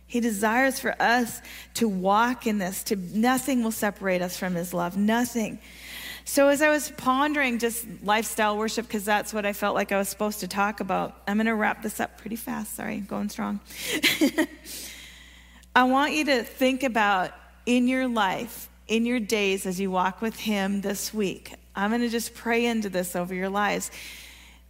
He 0.08 0.20
desires 0.20 0.80
for 0.80 0.96
us 1.02 1.42
to 1.76 1.88
walk 1.88 2.46
in 2.46 2.58
this, 2.58 2.84
to 2.86 2.96
nothing 2.96 3.64
will 3.64 3.72
separate 3.72 4.22
us 4.22 4.38
from 4.38 4.56
His 4.56 4.74
love, 4.74 4.98
nothing. 4.98 5.60
So, 6.24 6.50
as 6.50 6.62
I 6.62 6.70
was 6.70 6.92
pondering 6.98 7.60
just 7.60 7.86
lifestyle 8.04 8.58
worship, 8.58 8.88
because 8.88 9.04
that's 9.06 9.34
what 9.34 9.46
I 9.46 9.54
felt 9.54 9.76
like 9.76 9.92
I 9.92 9.98
was 9.98 10.08
supposed 10.08 10.40
to 10.42 10.48
talk 10.48 10.80
about, 10.80 11.22
I'm 11.28 11.38
going 11.38 11.48
to 11.48 11.56
wrap 11.56 11.82
this 11.82 12.00
up 12.00 12.18
pretty 12.18 12.36
fast. 12.36 12.76
Sorry, 12.76 13.00
going 13.00 13.30
strong. 13.30 13.60
I 15.76 15.84
want 15.84 16.14
you 16.14 16.26
to 16.26 16.44
think 16.44 16.84
about 16.84 17.32
in 17.66 17.88
your 17.88 18.08
life, 18.08 18.70
in 18.88 19.06
your 19.06 19.20
days 19.20 19.66
as 19.66 19.80
you 19.80 19.90
walk 19.90 20.22
with 20.22 20.38
Him 20.38 20.82
this 20.82 21.14
week. 21.14 21.54
I'm 21.76 21.90
going 21.90 22.02
to 22.02 22.10
just 22.10 22.34
pray 22.34 22.66
into 22.66 22.90
this 22.90 23.16
over 23.16 23.34
your 23.34 23.50
lives. 23.50 23.90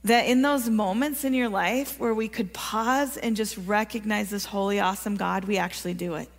That 0.03 0.27
in 0.27 0.41
those 0.41 0.69
moments 0.69 1.23
in 1.23 1.33
your 1.33 1.49
life 1.49 1.99
where 1.99 2.13
we 2.13 2.27
could 2.27 2.53
pause 2.53 3.17
and 3.17 3.35
just 3.35 3.57
recognize 3.57 4.29
this 4.29 4.45
holy, 4.45 4.79
awesome 4.79 5.15
God, 5.15 5.45
we 5.45 5.57
actually 5.57 5.93
do 5.93 6.15
it. 6.15 6.29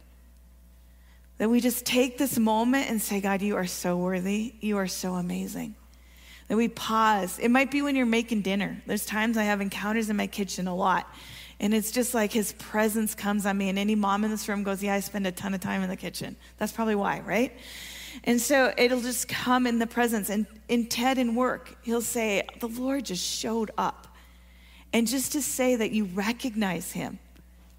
That 1.42 1.48
we 1.48 1.60
just 1.60 1.84
take 1.84 2.18
this 2.18 2.38
moment 2.38 2.88
and 2.88 3.02
say, 3.02 3.20
God, 3.20 3.42
you 3.42 3.56
are 3.56 3.66
so 3.66 3.96
worthy. 3.96 4.54
You 4.60 4.76
are 4.76 4.86
so 4.86 5.14
amazing. 5.14 5.74
That 6.46 6.56
we 6.56 6.68
pause. 6.68 7.40
It 7.40 7.48
might 7.48 7.68
be 7.68 7.82
when 7.82 7.96
you're 7.96 8.06
making 8.06 8.42
dinner. 8.42 8.80
There's 8.86 9.04
times 9.04 9.36
I 9.36 9.42
have 9.42 9.60
encounters 9.60 10.08
in 10.08 10.16
my 10.16 10.28
kitchen 10.28 10.68
a 10.68 10.76
lot. 10.76 11.12
And 11.58 11.74
it's 11.74 11.90
just 11.90 12.14
like 12.14 12.32
his 12.32 12.52
presence 12.52 13.16
comes 13.16 13.44
on 13.44 13.58
me. 13.58 13.70
And 13.70 13.76
any 13.76 13.96
mom 13.96 14.22
in 14.22 14.30
this 14.30 14.48
room 14.48 14.62
goes, 14.62 14.84
Yeah, 14.84 14.94
I 14.94 15.00
spend 15.00 15.26
a 15.26 15.32
ton 15.32 15.52
of 15.52 15.60
time 15.60 15.82
in 15.82 15.90
the 15.90 15.96
kitchen. 15.96 16.36
That's 16.58 16.70
probably 16.70 16.94
why, 16.94 17.18
right? 17.26 17.52
And 18.22 18.40
so 18.40 18.72
it'll 18.78 19.00
just 19.00 19.26
come 19.26 19.66
in 19.66 19.80
the 19.80 19.88
presence. 19.88 20.30
And 20.30 20.46
in 20.68 20.86
Ted 20.86 21.18
and 21.18 21.36
work, 21.36 21.76
he'll 21.82 22.02
say, 22.02 22.46
The 22.60 22.68
Lord 22.68 23.06
just 23.06 23.24
showed 23.24 23.72
up. 23.76 24.06
And 24.92 25.08
just 25.08 25.32
to 25.32 25.42
say 25.42 25.74
that 25.74 25.90
you 25.90 26.04
recognize 26.04 26.92
him 26.92 27.18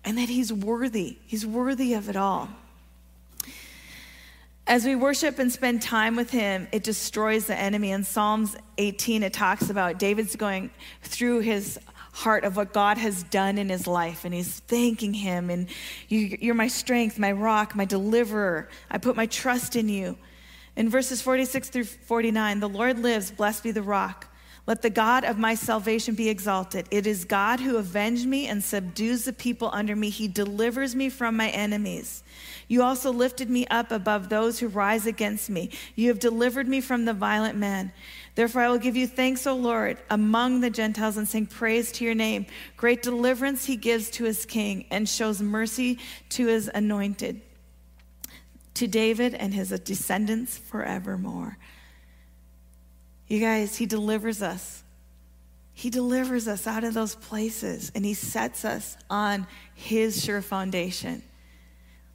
and 0.03 0.17
that 0.17 0.27
he's 0.27 0.51
worthy, 0.51 1.19
he's 1.25 1.45
worthy 1.45 1.93
of 1.93 2.09
it 2.09 2.17
all. 2.17 2.49
As 4.65 4.85
we 4.85 4.95
worship 4.95 5.39
and 5.39 5.51
spend 5.51 5.81
time 5.81 6.15
with 6.15 6.29
him, 6.29 6.69
it 6.71 6.83
destroys 6.83 7.47
the 7.47 7.55
enemy. 7.55 7.91
In 7.91 8.05
Psalms 8.05 8.55
18, 8.77 9.21
it 9.21 9.33
talks 9.33 9.69
about 9.69 9.99
David's 9.99 10.37
going 10.37 10.69
through 11.01 11.39
his 11.39 11.77
heart 12.13 12.45
of 12.45 12.55
what 12.55 12.71
God 12.71 12.97
has 12.97 13.23
done 13.23 13.57
in 13.57 13.67
his 13.67 13.87
life, 13.87 14.23
and 14.23 14.33
he's 14.33 14.59
thanking 14.61 15.13
him. 15.13 15.49
And 15.49 15.67
you, 16.07 16.49
are 16.49 16.53
my 16.53 16.69
strength, 16.69 17.19
my 17.19 17.33
rock, 17.33 17.75
my 17.75 17.83
deliverer. 17.83 18.69
I 18.89 18.99
put 18.99 19.17
my 19.17 19.25
trust 19.25 19.75
in 19.75 19.89
you. 19.89 20.17
In 20.77 20.89
verses 20.89 21.21
46 21.21 21.69
through 21.69 21.83
49, 21.83 22.61
the 22.61 22.69
Lord 22.69 22.99
lives, 22.99 23.31
blessed 23.31 23.63
be 23.63 23.71
the 23.71 23.81
rock. 23.81 24.32
Let 24.65 24.81
the 24.81 24.89
God 24.89 25.25
of 25.25 25.37
my 25.37 25.55
salvation 25.55 26.15
be 26.15 26.29
exalted. 26.29 26.87
It 26.89 27.05
is 27.05 27.25
God 27.25 27.59
who 27.59 27.75
avenged 27.75 28.25
me 28.25 28.47
and 28.47 28.63
subdues 28.63 29.25
the 29.25 29.33
people 29.33 29.69
under 29.73 29.93
me. 29.93 30.09
He 30.09 30.29
delivers 30.29 30.95
me 30.95 31.09
from 31.09 31.35
my 31.35 31.49
enemies. 31.49 32.23
You 32.69 32.81
also 32.81 33.11
lifted 33.11 33.49
me 33.49 33.67
up 33.67 33.91
above 33.91 34.29
those 34.29 34.59
who 34.59 34.69
rise 34.69 35.05
against 35.05 35.49
me. 35.49 35.69
You 35.95 36.07
have 36.07 36.19
delivered 36.19 36.69
me 36.69 36.79
from 36.79 37.03
the 37.03 37.13
violent 37.13 37.57
man. 37.57 37.91
Therefore, 38.35 38.61
I 38.61 38.69
will 38.69 38.77
give 38.77 38.95
you 38.95 39.05
thanks, 39.05 39.45
O 39.45 39.53
Lord, 39.53 39.97
among 40.09 40.61
the 40.61 40.69
Gentiles 40.69 41.17
and 41.17 41.27
sing 41.27 41.45
praise 41.45 41.91
to 41.93 42.05
your 42.05 42.15
name. 42.15 42.45
Great 42.77 43.03
deliverance 43.03 43.65
he 43.65 43.75
gives 43.75 44.09
to 44.11 44.23
his 44.23 44.45
king 44.45 44.85
and 44.89 45.09
shows 45.09 45.41
mercy 45.41 45.99
to 46.29 46.47
his 46.47 46.71
anointed, 46.73 47.41
to 48.75 48.87
David 48.87 49.33
and 49.33 49.53
his 49.53 49.69
descendants 49.81 50.57
forevermore. 50.57 51.57
You 53.27 53.39
guys, 53.39 53.75
He 53.75 53.85
delivers 53.85 54.41
us. 54.41 54.83
He 55.73 55.89
delivers 55.89 56.47
us 56.47 56.67
out 56.67 56.83
of 56.83 56.93
those 56.93 57.15
places 57.15 57.91
and 57.95 58.05
He 58.05 58.13
sets 58.13 58.63
us 58.63 58.97
on 59.09 59.47
His 59.73 60.23
sure 60.23 60.41
foundation. 60.41 61.23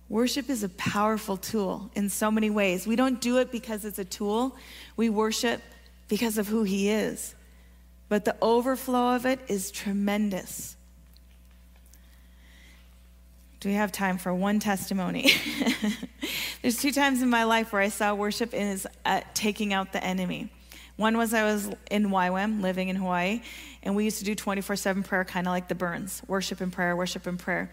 Worship 0.09 0.49
is 0.49 0.63
a 0.63 0.69
powerful 0.71 1.37
tool 1.37 1.91
in 1.95 2.09
so 2.09 2.31
many 2.31 2.49
ways. 2.49 2.87
We 2.87 2.97
don't 2.97 3.21
do 3.21 3.39
it 3.39 3.53
because 3.53 3.85
it's 3.85 3.99
a 3.99 4.05
tool, 4.05 4.57
we 4.97 5.11
worship 5.11 5.61
because 6.09 6.39
of 6.39 6.49
who 6.49 6.63
He 6.63 6.89
is. 6.89 7.35
But 8.09 8.25
the 8.25 8.37
overflow 8.41 9.15
of 9.15 9.27
it 9.27 9.41
is 9.49 9.71
tremendous. 9.71 10.77
Do 13.61 13.69
we 13.69 13.75
have 13.75 13.91
time 13.91 14.19
for 14.19 14.33
one 14.33 14.61
testimony? 14.61 15.31
There's 16.63 16.81
two 16.81 16.93
times 16.93 17.23
in 17.23 17.29
my 17.29 17.45
life 17.45 17.73
where 17.73 17.83
I 17.83 17.89
saw 17.89 18.15
worship 18.15 18.55
is 18.55 18.87
uh, 19.05 19.21
taking 19.35 19.73
out 19.73 19.93
the 19.93 20.03
enemy. 20.03 20.49
One 20.99 21.17
was 21.17 21.33
I 21.33 21.45
was 21.45 21.71
in 21.93 22.09
YWAM, 22.09 22.61
living 22.61 22.89
in 22.89 22.97
Hawaii, 22.97 23.41
and 23.85 23.95
we 23.95 24.03
used 24.03 24.19
to 24.19 24.25
do 24.25 24.35
24 24.35 24.75
7 24.75 25.05
prayer, 25.05 25.25
kind 25.25 25.47
of 25.47 25.53
like 25.53 25.69
the 25.69 25.77
Burns 25.77 26.23
worship 26.27 26.61
and 26.61 26.73
prayer, 26.73 26.97
worship 26.97 27.29
and 27.29 27.39
prayer. 27.39 27.71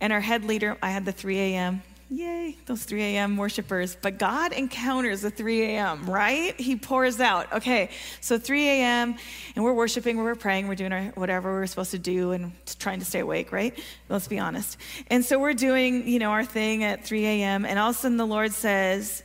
And 0.00 0.14
our 0.14 0.20
head 0.20 0.46
leader, 0.46 0.78
I 0.82 0.88
had 0.88 1.04
the 1.04 1.12
3 1.12 1.38
a.m. 1.38 1.82
Yay, 2.08 2.56
those 2.64 2.84
3 2.84 3.02
a.m. 3.02 3.36
worshipers. 3.36 3.98
But 4.00 4.18
God 4.18 4.54
encounters 4.54 5.20
the 5.20 5.30
3 5.30 5.62
a.m., 5.62 6.06
right? 6.06 6.58
He 6.58 6.74
pours 6.76 7.20
out. 7.20 7.52
Okay, 7.52 7.90
so 8.22 8.38
3 8.38 8.66
a.m., 8.66 9.16
and 9.54 9.62
we're 9.62 9.74
worshiping, 9.74 10.16
we're 10.16 10.34
praying, 10.34 10.66
we're 10.66 10.74
doing 10.74 10.92
our, 10.92 11.02
whatever 11.16 11.52
we're 11.52 11.66
supposed 11.66 11.90
to 11.90 11.98
do 11.98 12.32
and 12.32 12.52
trying 12.78 13.00
to 13.00 13.04
stay 13.04 13.20
awake, 13.20 13.52
right? 13.52 13.78
Let's 14.08 14.26
be 14.26 14.38
honest. 14.38 14.78
And 15.08 15.22
so 15.22 15.38
we're 15.38 15.52
doing, 15.52 16.08
you 16.08 16.18
know, 16.18 16.30
our 16.30 16.46
thing 16.46 16.82
at 16.82 17.04
3 17.04 17.26
a.m., 17.26 17.66
and 17.66 17.78
all 17.78 17.90
of 17.90 17.96
a 17.96 17.98
sudden 17.98 18.16
the 18.16 18.26
Lord 18.26 18.52
says, 18.52 19.22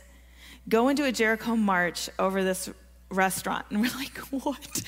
Go 0.68 0.88
into 0.88 1.04
a 1.04 1.12
Jericho 1.12 1.56
march 1.56 2.10
over 2.18 2.44
this 2.44 2.68
restaurant. 3.10 3.66
And 3.70 3.80
we're 3.80 3.94
like, 3.96 4.16
what? 4.30 4.82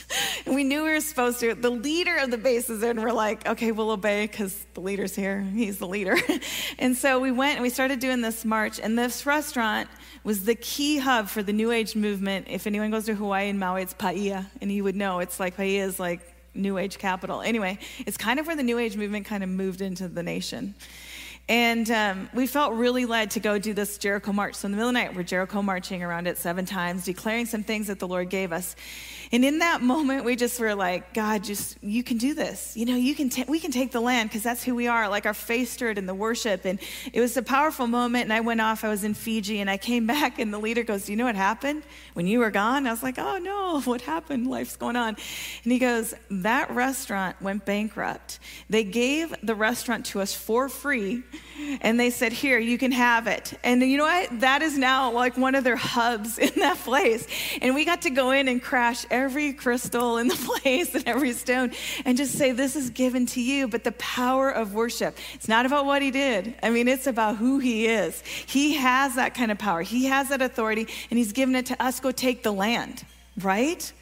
And 0.46 0.54
we 0.54 0.64
knew 0.64 0.84
we 0.84 0.90
were 0.90 1.00
supposed 1.00 1.40
to. 1.40 1.54
The 1.54 1.70
leader 1.70 2.16
of 2.16 2.30
the 2.30 2.38
base 2.38 2.70
is 2.70 2.82
and 2.82 3.02
we're 3.02 3.12
like, 3.12 3.46
okay, 3.46 3.72
we'll 3.72 3.90
obey 3.90 4.26
because 4.26 4.64
the 4.74 4.80
leader's 4.80 5.14
here. 5.14 5.40
He's 5.40 5.78
the 5.78 5.86
leader. 5.86 6.16
and 6.78 6.96
so 6.96 7.20
we 7.20 7.30
went 7.30 7.54
and 7.54 7.62
we 7.62 7.70
started 7.70 8.00
doing 8.00 8.20
this 8.20 8.44
march. 8.44 8.80
And 8.80 8.98
this 8.98 9.26
restaurant 9.26 9.88
was 10.24 10.44
the 10.44 10.54
key 10.54 10.98
hub 10.98 11.28
for 11.28 11.42
the 11.42 11.52
New 11.52 11.70
Age 11.72 11.96
movement. 11.96 12.46
If 12.48 12.66
anyone 12.66 12.90
goes 12.90 13.06
to 13.06 13.14
Hawaii 13.14 13.48
and 13.48 13.58
Maui, 13.58 13.82
it's 13.82 13.94
Paia. 13.94 14.46
And 14.60 14.70
you 14.70 14.84
would 14.84 14.96
know 14.96 15.18
it's 15.18 15.40
like 15.40 15.56
Paia 15.56 15.84
is 15.84 15.98
like 15.98 16.20
New 16.54 16.78
Age 16.78 16.98
capital. 16.98 17.40
Anyway, 17.40 17.78
it's 18.06 18.16
kind 18.16 18.38
of 18.38 18.46
where 18.46 18.56
the 18.56 18.62
New 18.62 18.78
Age 18.78 18.96
movement 18.96 19.26
kind 19.26 19.42
of 19.42 19.48
moved 19.48 19.80
into 19.80 20.08
the 20.08 20.22
nation. 20.22 20.74
And 21.52 21.90
um, 21.90 22.30
we 22.32 22.46
felt 22.46 22.72
really 22.72 23.04
led 23.04 23.32
to 23.32 23.40
go 23.40 23.58
do 23.58 23.74
this 23.74 23.98
Jericho 23.98 24.32
march. 24.32 24.54
So 24.54 24.64
in 24.64 24.72
the 24.72 24.76
middle 24.76 24.88
of 24.88 24.94
the 24.94 25.00
night, 25.00 25.14
we're 25.14 25.22
Jericho 25.22 25.60
marching 25.60 26.02
around 26.02 26.26
it 26.26 26.38
seven 26.38 26.64
times, 26.64 27.04
declaring 27.04 27.44
some 27.44 27.62
things 27.62 27.88
that 27.88 27.98
the 27.98 28.08
Lord 28.08 28.30
gave 28.30 28.52
us. 28.52 28.74
And 29.32 29.44
in 29.44 29.58
that 29.58 29.82
moment, 29.82 30.24
we 30.24 30.34
just 30.34 30.58
were 30.58 30.74
like, 30.74 31.12
God, 31.12 31.44
just 31.44 31.76
you 31.82 32.02
can 32.02 32.16
do 32.16 32.32
this. 32.32 32.74
You 32.74 32.86
know, 32.86 32.96
you 32.96 33.14
can 33.14 33.28
ta- 33.28 33.44
we 33.48 33.60
can 33.60 33.70
take 33.70 33.90
the 33.90 34.00
land 34.00 34.30
because 34.30 34.42
that's 34.42 34.62
who 34.62 34.74
we 34.74 34.88
are. 34.88 35.10
Like 35.10 35.26
our 35.26 35.34
faith 35.34 35.70
stirred 35.70 35.98
in 35.98 36.06
the 36.06 36.14
worship, 36.14 36.64
and 36.64 36.78
it 37.12 37.20
was 37.20 37.36
a 37.36 37.42
powerful 37.42 37.86
moment. 37.86 38.24
And 38.24 38.32
I 38.32 38.40
went 38.40 38.62
off. 38.62 38.82
I 38.82 38.88
was 38.88 39.04
in 39.04 39.12
Fiji, 39.12 39.60
and 39.60 39.68
I 39.68 39.76
came 39.76 40.06
back, 40.16 40.38
and 40.38 40.54
the 40.54 40.58
leader 40.58 40.82
goes, 40.82 41.04
"Do 41.04 41.12
you 41.12 41.18
know 41.18 41.24
what 41.24 41.36
happened 41.36 41.82
when 42.14 42.26
you 42.26 42.38
were 42.38 42.50
gone?" 42.50 42.86
I 42.86 42.90
was 42.90 43.02
like, 43.02 43.18
"Oh 43.18 43.38
no, 43.38 43.80
what 43.84 44.00
happened? 44.00 44.46
Life's 44.46 44.76
going 44.76 44.96
on." 44.96 45.16
And 45.64 45.72
he 45.72 45.78
goes, 45.78 46.14
"That 46.30 46.70
restaurant 46.70 47.40
went 47.42 47.66
bankrupt. 47.66 48.38
They 48.68 48.84
gave 48.84 49.34
the 49.42 49.54
restaurant 49.54 50.06
to 50.06 50.20
us 50.20 50.34
for 50.34 50.70
free." 50.70 51.22
And 51.80 51.98
they 51.98 52.10
said, 52.10 52.32
Here, 52.32 52.58
you 52.58 52.78
can 52.78 52.92
have 52.92 53.26
it. 53.26 53.52
And 53.62 53.82
you 53.82 53.96
know 53.96 54.04
what? 54.04 54.40
That 54.40 54.62
is 54.62 54.76
now 54.78 55.10
like 55.12 55.36
one 55.36 55.54
of 55.54 55.64
their 55.64 55.76
hubs 55.76 56.38
in 56.38 56.52
that 56.56 56.78
place. 56.78 57.26
And 57.60 57.74
we 57.74 57.84
got 57.84 58.02
to 58.02 58.10
go 58.10 58.30
in 58.30 58.48
and 58.48 58.62
crash 58.62 59.06
every 59.10 59.52
crystal 59.52 60.18
in 60.18 60.28
the 60.28 60.34
place 60.60 60.94
and 60.94 61.06
every 61.06 61.32
stone 61.32 61.72
and 62.04 62.16
just 62.16 62.36
say, 62.36 62.52
This 62.52 62.76
is 62.76 62.90
given 62.90 63.26
to 63.26 63.40
you. 63.40 63.68
But 63.68 63.84
the 63.84 63.92
power 63.92 64.50
of 64.50 64.74
worship, 64.74 65.16
it's 65.34 65.48
not 65.48 65.66
about 65.66 65.86
what 65.86 66.02
he 66.02 66.10
did. 66.10 66.54
I 66.62 66.70
mean, 66.70 66.88
it's 66.88 67.06
about 67.06 67.36
who 67.36 67.58
he 67.58 67.86
is. 67.86 68.22
He 68.46 68.74
has 68.74 69.16
that 69.16 69.34
kind 69.34 69.50
of 69.50 69.58
power, 69.58 69.82
he 69.82 70.06
has 70.06 70.28
that 70.30 70.42
authority, 70.42 70.88
and 71.10 71.18
he's 71.18 71.32
given 71.32 71.54
it 71.54 71.66
to 71.66 71.82
us. 71.82 72.00
Go 72.00 72.10
take 72.10 72.42
the 72.42 72.52
land, 72.52 73.04
right? 73.40 73.92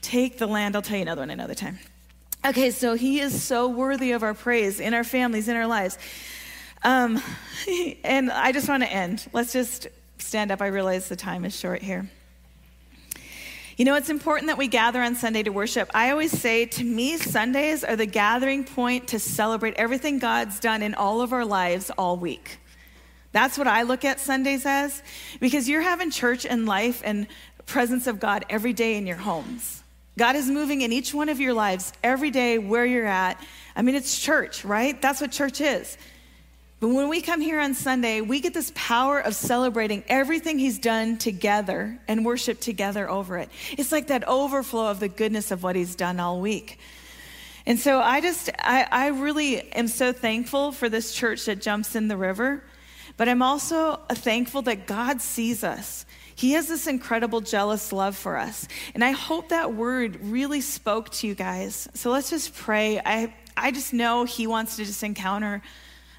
Take 0.00 0.38
the 0.38 0.46
land. 0.46 0.76
I'll 0.76 0.82
tell 0.82 0.96
you 0.96 1.02
another 1.02 1.22
one 1.22 1.30
another 1.30 1.54
time. 1.54 1.78
Okay, 2.44 2.70
so 2.70 2.94
he 2.94 3.20
is 3.20 3.42
so 3.42 3.68
worthy 3.68 4.12
of 4.12 4.22
our 4.22 4.32
praise 4.32 4.78
in 4.78 4.94
our 4.94 5.04
families, 5.04 5.48
in 5.48 5.56
our 5.56 5.66
lives. 5.66 5.98
Um, 6.84 7.20
and 8.04 8.30
I 8.30 8.52
just 8.52 8.68
want 8.68 8.84
to 8.84 8.92
end. 8.92 9.26
Let's 9.32 9.52
just 9.52 9.88
stand 10.18 10.52
up. 10.52 10.62
I 10.62 10.68
realize 10.68 11.08
the 11.08 11.16
time 11.16 11.44
is 11.44 11.58
short 11.58 11.82
here. 11.82 12.08
You 13.76 13.84
know, 13.84 13.94
it's 13.94 14.10
important 14.10 14.48
that 14.48 14.58
we 14.58 14.66
gather 14.66 15.00
on 15.00 15.14
Sunday 15.14 15.42
to 15.44 15.50
worship. 15.50 15.90
I 15.94 16.10
always 16.10 16.32
say, 16.32 16.66
to 16.66 16.84
me, 16.84 17.16
Sundays 17.16 17.84
are 17.84 17.96
the 17.96 18.06
gathering 18.06 18.64
point 18.64 19.08
to 19.08 19.18
celebrate 19.18 19.74
everything 19.74 20.18
God's 20.18 20.58
done 20.58 20.82
in 20.82 20.94
all 20.94 21.20
of 21.20 21.32
our 21.32 21.44
lives 21.44 21.90
all 21.90 22.16
week. 22.16 22.58
That's 23.32 23.58
what 23.58 23.68
I 23.68 23.82
look 23.82 24.04
at 24.04 24.18
Sundays 24.18 24.64
as, 24.66 25.02
because 25.38 25.68
you're 25.68 25.82
having 25.82 26.10
church 26.10 26.44
and 26.46 26.66
life 26.66 27.02
and 27.04 27.28
presence 27.66 28.06
of 28.06 28.18
God 28.18 28.44
every 28.48 28.72
day 28.72 28.96
in 28.96 29.06
your 29.06 29.16
homes. 29.16 29.77
God 30.18 30.34
is 30.34 30.48
moving 30.48 30.82
in 30.82 30.92
each 30.92 31.14
one 31.14 31.28
of 31.28 31.40
your 31.40 31.54
lives 31.54 31.92
every 32.02 32.30
day 32.32 32.58
where 32.58 32.84
you're 32.84 33.06
at. 33.06 33.40
I 33.76 33.82
mean, 33.82 33.94
it's 33.94 34.18
church, 34.18 34.64
right? 34.64 35.00
That's 35.00 35.20
what 35.20 35.30
church 35.30 35.60
is. 35.60 35.96
But 36.80 36.88
when 36.88 37.08
we 37.08 37.20
come 37.20 37.40
here 37.40 37.60
on 37.60 37.74
Sunday, 37.74 38.20
we 38.20 38.40
get 38.40 38.52
this 38.52 38.72
power 38.74 39.20
of 39.20 39.36
celebrating 39.36 40.02
everything 40.08 40.58
He's 40.58 40.78
done 40.78 41.18
together 41.18 41.98
and 42.08 42.24
worship 42.24 42.60
together 42.60 43.08
over 43.08 43.38
it. 43.38 43.48
It's 43.72 43.92
like 43.92 44.08
that 44.08 44.26
overflow 44.26 44.88
of 44.88 44.98
the 44.98 45.08
goodness 45.08 45.52
of 45.52 45.62
what 45.62 45.76
He's 45.76 45.94
done 45.94 46.18
all 46.18 46.40
week. 46.40 46.80
And 47.64 47.78
so 47.78 48.00
I 48.00 48.20
just, 48.20 48.50
I, 48.58 48.88
I 48.90 49.06
really 49.08 49.60
am 49.72 49.86
so 49.86 50.12
thankful 50.12 50.72
for 50.72 50.88
this 50.88 51.14
church 51.14 51.44
that 51.44 51.60
jumps 51.60 51.94
in 51.94 52.08
the 52.08 52.16
river, 52.16 52.64
but 53.16 53.28
I'm 53.28 53.42
also 53.42 54.00
thankful 54.10 54.62
that 54.62 54.86
God 54.88 55.20
sees 55.20 55.62
us. 55.62 56.06
He 56.38 56.52
has 56.52 56.68
this 56.68 56.86
incredible 56.86 57.40
jealous 57.40 57.92
love 57.92 58.16
for 58.16 58.36
us. 58.36 58.68
And 58.94 59.02
I 59.02 59.10
hope 59.10 59.48
that 59.48 59.74
word 59.74 60.20
really 60.22 60.60
spoke 60.60 61.10
to 61.10 61.26
you 61.26 61.34
guys. 61.34 61.88
So 61.94 62.12
let's 62.12 62.30
just 62.30 62.54
pray. 62.54 63.00
I, 63.04 63.34
I 63.56 63.72
just 63.72 63.92
know 63.92 64.22
He 64.22 64.46
wants 64.46 64.76
to 64.76 64.84
just 64.84 65.02
encounter 65.02 65.62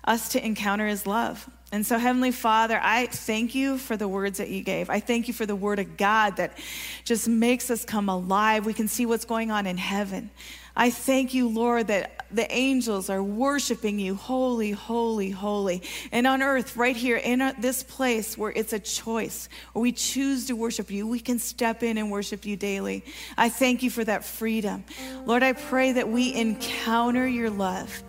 us 0.03 0.29
to 0.29 0.45
encounter 0.45 0.88
his 0.88 1.05
love. 1.08 1.49
And 1.71 1.86
so, 1.86 1.97
Heavenly 1.97 2.32
Father, 2.32 2.79
I 2.82 3.05
thank 3.05 3.53
you 3.53 3.77
for 3.77 3.95
the 3.95 4.08
words 4.08 4.39
that 4.39 4.49
you 4.49 4.63
gave. 4.63 4.89
I 4.89 4.99
thank 4.99 5.27
you 5.27 5.34
for 5.34 5.45
the 5.45 5.55
word 5.55 5.77
of 5.79 5.97
God 5.97 6.38
that 6.38 6.58
just 7.05 7.27
makes 7.27 7.69
us 7.69 7.86
come 7.86 8.10
alive. 8.10 8.65
We 8.65 8.73
can 8.73 8.88
see 8.88 9.05
what's 9.05 9.25
going 9.25 9.51
on 9.51 9.67
in 9.67 9.77
heaven. 9.77 10.32
I 10.75 10.89
thank 10.89 11.34
you, 11.34 11.47
Lord, 11.47 11.88
that 11.88 12.25
the 12.32 12.51
angels 12.51 13.10
are 13.10 13.23
worshiping 13.23 13.99
you, 13.99 14.15
holy, 14.15 14.71
holy, 14.71 15.32
holy. 15.32 15.82
And 16.12 16.27
on 16.27 16.41
earth, 16.41 16.77
right 16.77 16.95
here 16.95 17.17
in 17.17 17.41
uh, 17.41 17.53
this 17.60 17.84
place 17.84 18.38
where 18.38 18.51
it's 18.51 18.73
a 18.73 18.79
choice, 18.79 19.49
where 19.73 19.82
we 19.82 19.91
choose 19.91 20.47
to 20.47 20.53
worship 20.55 20.91
you, 20.91 21.08
we 21.08 21.19
can 21.19 21.39
step 21.39 21.82
in 21.82 21.97
and 21.97 22.12
worship 22.12 22.45
you 22.45 22.55
daily. 22.55 23.03
I 23.38 23.49
thank 23.49 23.84
you 23.84 23.89
for 23.89 24.03
that 24.03 24.23
freedom. 24.23 24.84
Lord, 25.25 25.43
I 25.43 25.53
pray 25.53 25.93
that 25.93 26.10
we 26.10 26.34
encounter 26.34 27.27
your 27.27 27.49
love 27.49 28.03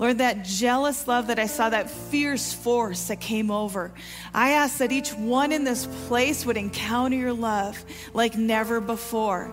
Lord, 0.00 0.16
that 0.16 0.46
jealous 0.46 1.06
love 1.06 1.26
that 1.26 1.38
I 1.38 1.44
saw, 1.44 1.68
that 1.68 1.90
fierce 1.90 2.54
force 2.54 3.08
that 3.08 3.20
came 3.20 3.50
over, 3.50 3.92
I 4.32 4.52
ask 4.52 4.78
that 4.78 4.92
each 4.92 5.12
one 5.12 5.52
in 5.52 5.64
this 5.64 5.86
place 6.06 6.46
would 6.46 6.56
encounter 6.56 7.16
your 7.16 7.34
love 7.34 7.84
like 8.14 8.34
never 8.34 8.80
before. 8.80 9.52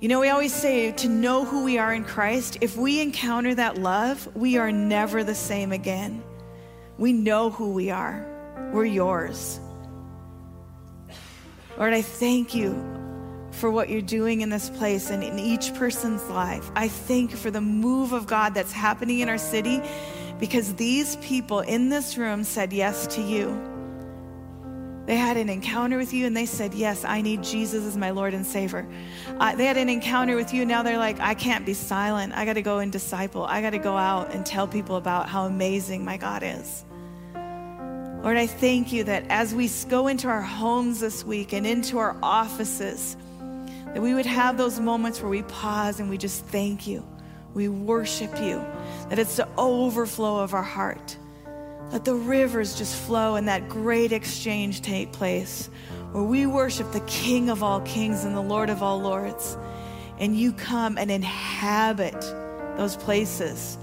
You 0.00 0.08
know, 0.08 0.18
we 0.18 0.30
always 0.30 0.54
say 0.54 0.92
to 0.92 1.08
know 1.10 1.44
who 1.44 1.62
we 1.62 1.76
are 1.76 1.92
in 1.92 2.04
Christ, 2.04 2.56
if 2.62 2.74
we 2.74 3.02
encounter 3.02 3.54
that 3.54 3.76
love, 3.76 4.34
we 4.34 4.56
are 4.56 4.72
never 4.72 5.22
the 5.22 5.34
same 5.34 5.72
again. 5.72 6.22
We 6.96 7.12
know 7.12 7.50
who 7.50 7.74
we 7.74 7.90
are, 7.90 8.26
we're 8.72 8.86
yours. 8.86 9.60
Lord, 11.76 11.92
I 11.92 12.00
thank 12.00 12.54
you 12.54 12.72
for 13.50 13.70
what 13.70 13.90
you're 13.90 14.00
doing 14.00 14.40
in 14.40 14.48
this 14.48 14.70
place 14.70 15.10
and 15.10 15.22
in 15.22 15.38
each 15.38 15.74
person's 15.74 16.26
life. 16.30 16.70
I 16.74 16.88
thank 16.88 17.32
you 17.32 17.36
for 17.36 17.50
the 17.50 17.60
move 17.60 18.14
of 18.14 18.26
God 18.26 18.54
that's 18.54 18.72
happening 18.72 19.18
in 19.18 19.28
our 19.28 19.36
city 19.36 19.82
because 20.38 20.74
these 20.76 21.16
people 21.16 21.60
in 21.60 21.90
this 21.90 22.16
room 22.16 22.42
said 22.42 22.72
yes 22.72 23.06
to 23.08 23.20
you. 23.20 23.69
They 25.10 25.16
had 25.16 25.36
an 25.36 25.48
encounter 25.48 25.98
with 25.98 26.12
you 26.12 26.24
and 26.26 26.36
they 26.36 26.46
said, 26.46 26.72
Yes, 26.72 27.04
I 27.04 27.20
need 27.20 27.42
Jesus 27.42 27.84
as 27.84 27.96
my 27.96 28.10
Lord 28.10 28.32
and 28.32 28.46
Savior. 28.46 28.86
Uh, 29.40 29.56
they 29.56 29.64
had 29.64 29.76
an 29.76 29.88
encounter 29.88 30.36
with 30.36 30.54
you 30.54 30.64
now 30.64 30.84
they're 30.84 30.98
like, 30.98 31.18
I 31.18 31.34
can't 31.34 31.66
be 31.66 31.74
silent. 31.74 32.32
I 32.32 32.44
got 32.44 32.52
to 32.52 32.62
go 32.62 32.78
and 32.78 32.92
disciple. 32.92 33.42
I 33.42 33.60
got 33.60 33.70
to 33.70 33.78
go 33.78 33.96
out 33.96 34.32
and 34.32 34.46
tell 34.46 34.68
people 34.68 34.94
about 34.94 35.28
how 35.28 35.46
amazing 35.46 36.04
my 36.04 36.16
God 36.16 36.44
is. 36.44 36.84
Lord, 38.22 38.36
I 38.36 38.46
thank 38.46 38.92
you 38.92 39.02
that 39.02 39.24
as 39.30 39.52
we 39.52 39.68
go 39.88 40.06
into 40.06 40.28
our 40.28 40.42
homes 40.42 41.00
this 41.00 41.24
week 41.24 41.54
and 41.54 41.66
into 41.66 41.98
our 41.98 42.16
offices, 42.22 43.16
that 43.86 44.00
we 44.00 44.14
would 44.14 44.26
have 44.26 44.56
those 44.56 44.78
moments 44.78 45.20
where 45.20 45.30
we 45.30 45.42
pause 45.42 45.98
and 45.98 46.08
we 46.08 46.18
just 46.18 46.44
thank 46.46 46.86
you. 46.86 47.04
We 47.52 47.66
worship 47.66 48.30
you. 48.40 48.64
That 49.08 49.18
it's 49.18 49.38
the 49.38 49.48
overflow 49.58 50.38
of 50.38 50.54
our 50.54 50.62
heart. 50.62 51.16
Let 51.92 52.04
the 52.04 52.14
rivers 52.14 52.76
just 52.76 52.94
flow 52.94 53.34
and 53.34 53.48
that 53.48 53.68
great 53.68 54.12
exchange 54.12 54.80
take 54.80 55.12
place 55.12 55.68
where 56.12 56.22
we 56.22 56.46
worship 56.46 56.92
the 56.92 57.00
King 57.00 57.50
of 57.50 57.62
all 57.62 57.80
kings 57.80 58.24
and 58.24 58.34
the 58.34 58.40
Lord 58.40 58.70
of 58.70 58.82
all 58.82 59.00
lords. 59.00 59.56
And 60.18 60.36
you 60.36 60.52
come 60.52 60.98
and 60.98 61.10
inhabit 61.10 62.20
those 62.76 62.96
places. 62.96 63.76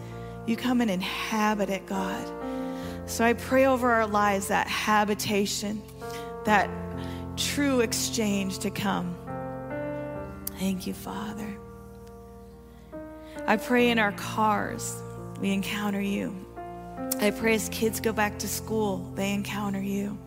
You 0.46 0.56
come 0.56 0.80
and 0.80 0.90
inhabit 0.90 1.70
it, 1.70 1.86
God. 1.86 2.32
So 3.08 3.26
I 3.26 3.34
pray 3.34 3.66
over 3.66 3.92
our 3.92 4.08
lives 4.08 4.48
that 4.48 4.68
habitation, 4.68 5.82
that 6.46 6.70
true 7.36 7.82
exchange 7.82 8.60
to 8.60 8.70
come. 8.70 9.16
Thank 10.60 10.88
you, 10.88 10.94
Father. 10.94 11.58
I 13.46 13.58
pray 13.58 13.90
in 13.90 14.00
our 14.00 14.12
cars 14.14 15.02
we 15.40 15.52
encounter 15.52 16.02
you. 16.02 16.47
I 17.20 17.32
pray 17.32 17.56
as 17.56 17.70
kids 17.70 18.00
go 18.00 18.14
back 18.14 18.38
to 18.40 18.48
school, 18.48 19.12
they 19.16 19.34
encounter 19.34 19.82
you. 19.82 20.18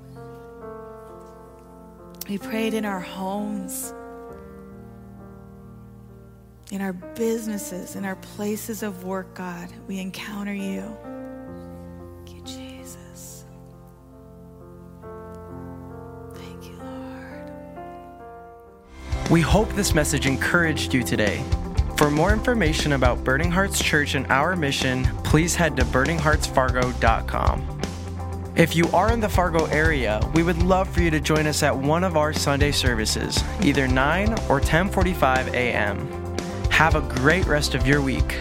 We 2.29 2.39
pray 2.39 2.69
it 2.69 2.75
in 2.75 2.85
our 2.85 3.01
homes, 3.01 3.93
in 6.71 6.81
our 6.81 6.93
businesses, 6.93 7.97
in 7.97 8.05
our 8.05 8.17
places 8.17 8.83
of 8.83 9.05
work, 9.05 9.35
God. 9.35 9.69
We 9.89 9.99
encounter 9.99 10.55
you. 10.55 10.97
Thank 12.25 12.37
you, 12.37 12.43
Jesus. 12.45 13.45
Thank 16.35 16.65
you, 16.67 16.79
Lord. 16.79 17.53
We 19.31 19.41
hope 19.41 19.69
this 19.75 19.95
message 19.95 20.27
encouraged 20.27 20.95
you 20.95 21.03
today. 21.03 21.43
For 22.01 22.11
more 22.11 22.33
information 22.33 22.93
about 22.95 23.23
Burning 23.25 23.51
Hearts 23.51 23.79
Church 23.79 24.15
and 24.15 24.27
our 24.29 24.57
mission, 24.57 25.05
please 25.23 25.55
head 25.55 25.77
to 25.77 25.85
burningheartsfargo.com. 25.85 27.81
If 28.57 28.75
you 28.75 28.89
are 28.93 29.13
in 29.13 29.21
the 29.21 29.29
Fargo 29.29 29.67
area, 29.67 30.19
we 30.33 30.43
would 30.43 30.63
love 30.63 30.89
for 30.89 31.03
you 31.03 31.11
to 31.11 31.21
join 31.21 31.47
us 31.47 31.63
at 31.63 31.77
one 31.77 32.03
of 32.03 32.17
our 32.17 32.33
Sunday 32.33 32.73
services, 32.73 33.45
either 33.61 33.87
9 33.87 34.33
or 34.49 34.63
10:45 34.63 35.53
a.m. 35.53 36.09
Have 36.71 36.95
a 36.95 37.03
great 37.03 37.45
rest 37.45 37.75
of 37.75 37.87
your 37.87 38.01
week. 38.01 38.35